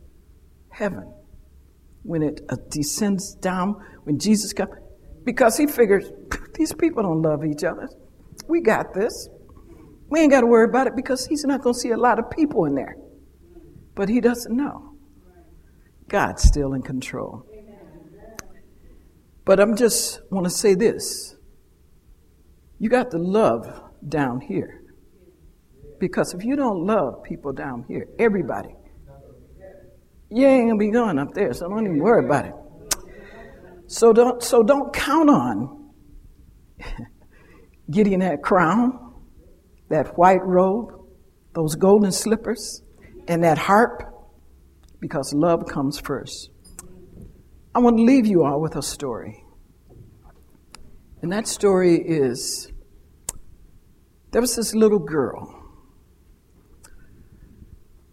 heaven 0.69 1.13
when 2.03 2.23
it 2.23 2.41
uh, 2.49 2.55
descends 2.69 3.35
down, 3.35 3.75
when 4.03 4.17
Jesus 4.17 4.53
comes, 4.53 4.71
because 5.23 5.57
he 5.57 5.67
figures 5.67 6.09
these 6.55 6.73
people 6.73 7.03
don't 7.03 7.21
love 7.21 7.45
each 7.45 7.63
other. 7.63 7.87
We 8.47 8.61
got 8.61 8.93
this. 8.93 9.29
We 10.13 10.19
ain't 10.19 10.29
got 10.29 10.41
to 10.41 10.45
worry 10.45 10.65
about 10.65 10.85
it 10.85 10.95
because 10.95 11.25
he's 11.25 11.43
not 11.43 11.63
going 11.63 11.73
to 11.73 11.79
see 11.79 11.89
a 11.89 11.97
lot 11.97 12.19
of 12.19 12.29
people 12.29 12.65
in 12.65 12.75
there. 12.75 12.95
But 13.95 14.09
he 14.09 14.21
doesn't 14.21 14.55
know. 14.55 14.93
God's 16.07 16.43
still 16.43 16.73
in 16.73 16.83
control. 16.83 17.47
But 19.43 19.59
I'm 19.59 19.75
just 19.75 20.21
want 20.29 20.45
to 20.45 20.51
say 20.51 20.75
this. 20.75 21.35
You 22.77 22.89
got 22.89 23.09
the 23.09 23.17
love 23.17 23.65
down 24.07 24.39
here. 24.39 24.83
Because 25.99 26.35
if 26.35 26.45
you 26.45 26.55
don't 26.55 26.85
love 26.85 27.23
people 27.23 27.51
down 27.51 27.83
here, 27.87 28.05
everybody, 28.19 28.75
you 30.29 30.45
ain't 30.45 30.69
gonna 30.69 30.77
be 30.77 30.91
going 30.91 31.17
up 31.17 31.33
there, 31.33 31.53
so 31.53 31.67
don't 31.67 31.85
even 31.85 31.97
worry 31.97 32.23
about 32.23 32.45
it. 32.45 32.53
So 33.87 34.13
don't 34.13 34.43
so 34.43 34.61
don't 34.61 34.93
count 34.93 35.31
on 35.31 35.89
getting 37.89 38.19
that 38.19 38.43
crown, 38.43 39.02
that 39.93 40.17
white 40.17 40.43
robe, 40.43 40.91
those 41.53 41.75
golden 41.75 42.11
slippers, 42.11 42.81
and 43.27 43.43
that 43.43 43.59
harp, 43.59 44.01
because 44.99 45.31
love 45.35 45.67
comes 45.67 45.99
first. 45.99 46.49
I 47.75 47.79
want 47.79 47.97
to 47.97 48.03
leave 48.03 48.25
you 48.25 48.43
all 48.43 48.59
with 48.59 48.75
a 48.75 48.81
story. 48.81 49.43
And 51.21 51.31
that 51.31 51.47
story 51.47 51.97
is 52.03 52.71
there 54.31 54.41
was 54.41 54.55
this 54.55 54.73
little 54.73 54.97
girl. 54.97 55.61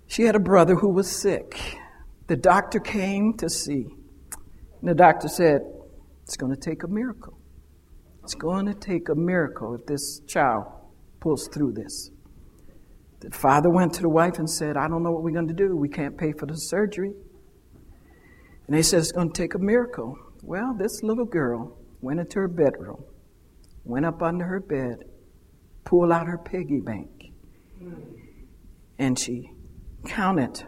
She 0.06 0.24
had 0.24 0.36
a 0.36 0.40
brother 0.40 0.74
who 0.74 0.90
was 0.90 1.10
sick. 1.10 1.78
The 2.26 2.36
doctor 2.36 2.78
came 2.78 3.38
to 3.38 3.48
see. 3.48 3.86
And 4.80 4.90
the 4.90 4.94
doctor 4.94 5.28
said, 5.28 5.62
It's 6.24 6.36
going 6.36 6.54
to 6.54 6.60
take 6.60 6.82
a 6.82 6.88
miracle. 6.88 7.38
It's 8.22 8.34
going 8.34 8.66
to 8.66 8.74
take 8.74 9.08
a 9.08 9.14
miracle 9.14 9.74
if 9.74 9.86
this 9.86 10.20
child 10.26 10.66
pulls 11.20 11.48
through 11.48 11.72
this. 11.72 12.10
The 13.20 13.30
father 13.30 13.70
went 13.70 13.92
to 13.94 14.02
the 14.02 14.08
wife 14.08 14.38
and 14.38 14.48
said, 14.48 14.76
I 14.76 14.88
don't 14.88 15.02
know 15.02 15.10
what 15.12 15.22
we're 15.22 15.32
going 15.32 15.48
to 15.48 15.54
do. 15.54 15.76
We 15.76 15.88
can't 15.88 16.16
pay 16.16 16.32
for 16.32 16.46
the 16.46 16.54
surgery. 16.54 17.12
And 18.66 18.76
they 18.76 18.82
said 18.82 19.00
it's 19.00 19.12
going 19.12 19.30
to 19.30 19.42
take 19.42 19.54
a 19.54 19.58
miracle. 19.58 20.16
Well, 20.42 20.74
this 20.78 21.02
little 21.02 21.26
girl 21.26 21.76
went 22.00 22.20
into 22.20 22.38
her 22.38 22.48
bedroom, 22.48 23.04
went 23.84 24.06
up 24.06 24.22
under 24.22 24.46
her 24.46 24.60
bed, 24.60 25.04
pulled 25.84 26.10
out 26.10 26.26
her 26.26 26.38
piggy 26.38 26.80
bank, 26.80 27.10
and 28.98 29.18
she 29.18 29.50
counted 30.06 30.66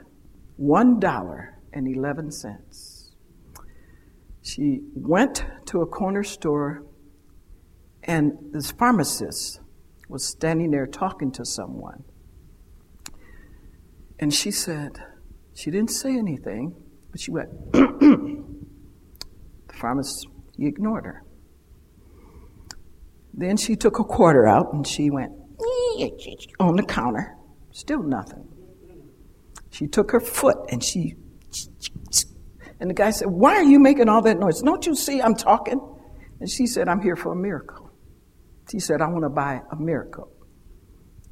one 0.56 1.00
dollar 1.00 1.58
and 1.72 1.88
eleven 1.88 2.30
cents. 2.30 3.12
She 4.42 4.80
went 4.94 5.46
to 5.66 5.80
a 5.80 5.86
corner 5.86 6.22
store, 6.22 6.84
and 8.02 8.32
this 8.50 8.72
pharmacist 8.72 9.60
was 10.12 10.28
standing 10.28 10.70
there 10.70 10.86
talking 10.86 11.32
to 11.32 11.44
someone. 11.44 12.04
And 14.20 14.32
she 14.32 14.50
said, 14.50 15.02
she 15.54 15.70
didn't 15.70 15.90
say 15.90 16.16
anything. 16.16 16.74
But 17.10 17.20
she 17.20 17.30
went, 17.30 17.48
the 17.72 18.44
pharmacist, 19.72 20.26
he 20.56 20.66
ignored 20.66 21.06
her. 21.06 21.24
Then 23.34 23.56
she 23.56 23.74
took 23.74 23.98
a 23.98 24.04
quarter 24.04 24.46
out 24.46 24.74
and 24.74 24.86
she 24.86 25.10
went 25.10 25.32
on 26.60 26.76
the 26.76 26.84
counter. 26.86 27.34
Still 27.70 28.02
nothing. 28.02 28.46
She 29.70 29.86
took 29.86 30.10
her 30.10 30.20
foot 30.20 30.58
and 30.68 30.84
she, 30.84 31.14
and 32.78 32.90
the 32.90 32.94
guy 32.94 33.10
said, 33.10 33.28
Why 33.28 33.54
are 33.56 33.62
you 33.62 33.78
making 33.78 34.10
all 34.10 34.20
that 34.22 34.38
noise? 34.38 34.60
Don't 34.60 34.84
you 34.84 34.94
see 34.94 35.22
I'm 35.22 35.34
talking? 35.34 35.80
And 36.40 36.50
she 36.50 36.66
said, 36.66 36.88
I'm 36.88 37.00
here 37.00 37.16
for 37.16 37.32
a 37.32 37.36
miracle. 37.36 37.81
She 38.70 38.78
said, 38.78 39.00
I 39.00 39.08
want 39.08 39.24
to 39.24 39.30
buy 39.30 39.60
a 39.70 39.76
miracle. 39.76 40.30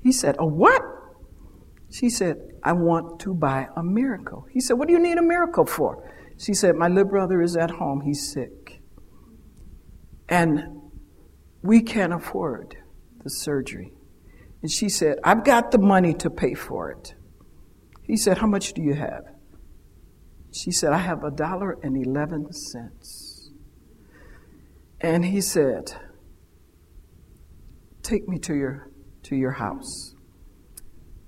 He 0.03 0.13
said, 0.13 0.37
A 0.39 0.47
what? 0.47 0.83
She 1.91 2.09
said, 2.11 2.37
I 2.63 2.73
want 2.73 3.21
to 3.21 3.35
buy 3.35 3.69
a 3.77 3.83
miracle. 3.83 4.47
He 4.51 4.61
said, 4.61 4.75
What 4.75 4.89
do 4.89 4.95
you 4.95 5.01
need 5.01 5.19
a 5.19 5.23
miracle 5.23 5.67
for? 5.67 6.13
She 6.39 6.55
said, 6.55 6.77
My 6.77 6.89
little 6.89 7.11
brother 7.11 7.43
is 7.43 7.57
at 7.57 7.71
home. 7.71 8.03
He's 8.03 8.33
sick. 8.33 8.81
And 10.29 10.81
we 11.63 11.83
can't 11.83 12.13
afford 12.13 12.77
the 13.23 13.31
surgery. 13.31 13.93
And 14.63 14.71
she 14.71 14.89
said, 14.89 15.19
I've 15.25 15.45
got 15.45 15.71
the 15.71 15.79
money 15.79 16.15
to 16.15 16.31
pay 16.31 16.55
for 16.55 16.91
it. 16.91 17.15
He 18.03 18.17
said, 18.17 18.39
How 18.39 18.47
much 18.47 18.73
do 18.73 18.83
you 18.83 18.95
have? 18.95 19.25
She 20.53 20.73
said, 20.73 20.93
I 20.93 20.99
have 20.99 21.23
a 21.25 21.31
dollar 21.31 21.79
and 21.83 21.97
11 21.97 22.53
cents. 22.53 23.51
And 25.01 25.25
he 25.25 25.41
said, 25.41 25.93
Take 28.03 28.29
me 28.29 28.39
to 28.41 28.55
your, 28.55 28.91
to 29.25 29.37
your 29.37 29.53
house. 29.53 30.15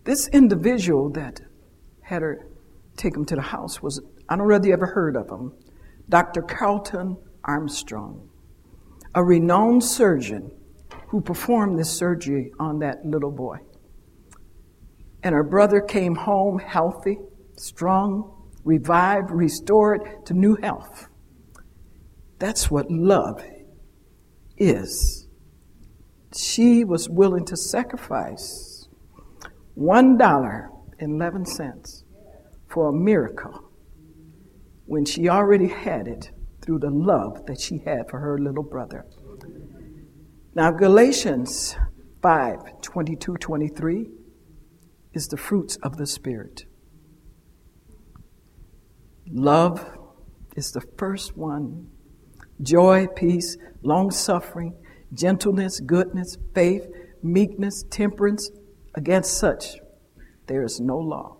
This 0.04 0.28
individual 0.28 1.10
that 1.10 1.40
had 2.02 2.22
her 2.22 2.46
take 2.96 3.16
him 3.16 3.24
to 3.26 3.36
the 3.36 3.42
house 3.42 3.82
was, 3.82 4.00
I 4.28 4.36
don't 4.36 4.46
know 4.48 4.54
whether 4.54 4.66
you 4.66 4.72
ever 4.72 4.86
heard 4.86 5.16
of 5.16 5.30
him, 5.30 5.52
Dr. 6.08 6.42
Carlton 6.42 7.16
Armstrong, 7.44 8.28
a 9.14 9.22
renowned 9.22 9.84
surgeon 9.84 10.50
who 11.08 11.20
performed 11.20 11.78
this 11.78 11.90
surgery 11.90 12.52
on 12.58 12.78
that 12.80 13.04
little 13.04 13.30
boy. 13.30 13.58
And 15.22 15.34
her 15.34 15.44
brother 15.44 15.80
came 15.80 16.14
home 16.14 16.58
healthy, 16.58 17.18
strong, 17.56 18.50
revived, 18.64 19.30
restored 19.30 20.26
to 20.26 20.34
new 20.34 20.56
health. 20.56 21.08
That's 22.38 22.70
what 22.70 22.90
love 22.90 23.44
is. 24.56 25.21
She 26.34 26.84
was 26.84 27.08
willing 27.08 27.46
to 27.46 27.56
sacrifice 27.56 28.88
$1.11 29.78 32.02
for 32.68 32.88
a 32.88 32.92
miracle 32.92 33.70
when 34.86 35.04
she 35.04 35.28
already 35.28 35.68
had 35.68 36.08
it 36.08 36.30
through 36.62 36.78
the 36.78 36.90
love 36.90 37.44
that 37.46 37.60
she 37.60 37.78
had 37.78 38.08
for 38.08 38.18
her 38.18 38.38
little 38.38 38.62
brother. 38.62 39.04
Now, 40.54 40.70
Galatians 40.70 41.76
5 42.22 42.80
22 42.82 43.36
23 43.36 44.10
is 45.12 45.28
the 45.28 45.36
fruits 45.36 45.76
of 45.82 45.96
the 45.96 46.06
Spirit. 46.06 46.64
Love 49.30 49.86
is 50.56 50.72
the 50.72 50.82
first 50.98 51.36
one. 51.36 51.88
Joy, 52.60 53.06
peace, 53.16 53.56
long 53.82 54.10
suffering, 54.10 54.74
gentleness, 55.12 55.80
goodness, 55.80 56.36
faith, 56.54 56.88
meekness, 57.22 57.84
temperance, 57.90 58.50
Against 58.94 59.38
such, 59.38 59.78
there 60.46 60.62
is 60.62 60.80
no 60.80 60.98
law. 60.98 61.36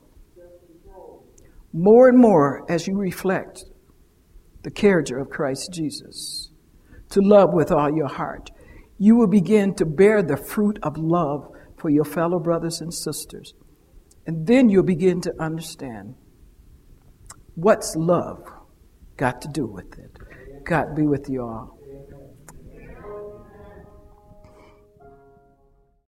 More 1.72 2.08
and 2.08 2.18
more, 2.18 2.64
as 2.68 2.86
you 2.86 2.96
reflect 2.96 3.64
the 4.62 4.70
character 4.70 5.18
of 5.18 5.30
Christ 5.30 5.72
Jesus, 5.72 6.50
to 7.10 7.20
love 7.20 7.52
with 7.52 7.70
all 7.70 7.94
your 7.94 8.08
heart, 8.08 8.50
you 8.98 9.16
will 9.16 9.26
begin 9.26 9.74
to 9.74 9.84
bear 9.84 10.22
the 10.22 10.36
fruit 10.36 10.78
of 10.82 10.96
love 10.96 11.50
for 11.76 11.90
your 11.90 12.04
fellow 12.04 12.38
brothers 12.38 12.80
and 12.80 12.92
sisters. 12.92 13.54
And 14.26 14.46
then 14.46 14.68
you'll 14.68 14.82
begin 14.82 15.20
to 15.22 15.34
understand 15.40 16.14
what's 17.54 17.96
love 17.96 18.48
got 19.16 19.42
to 19.42 19.48
do 19.48 19.66
with 19.66 19.98
it. 19.98 20.16
God 20.64 20.94
be 20.94 21.06
with 21.06 21.28
you 21.28 21.42
all. 21.42 21.78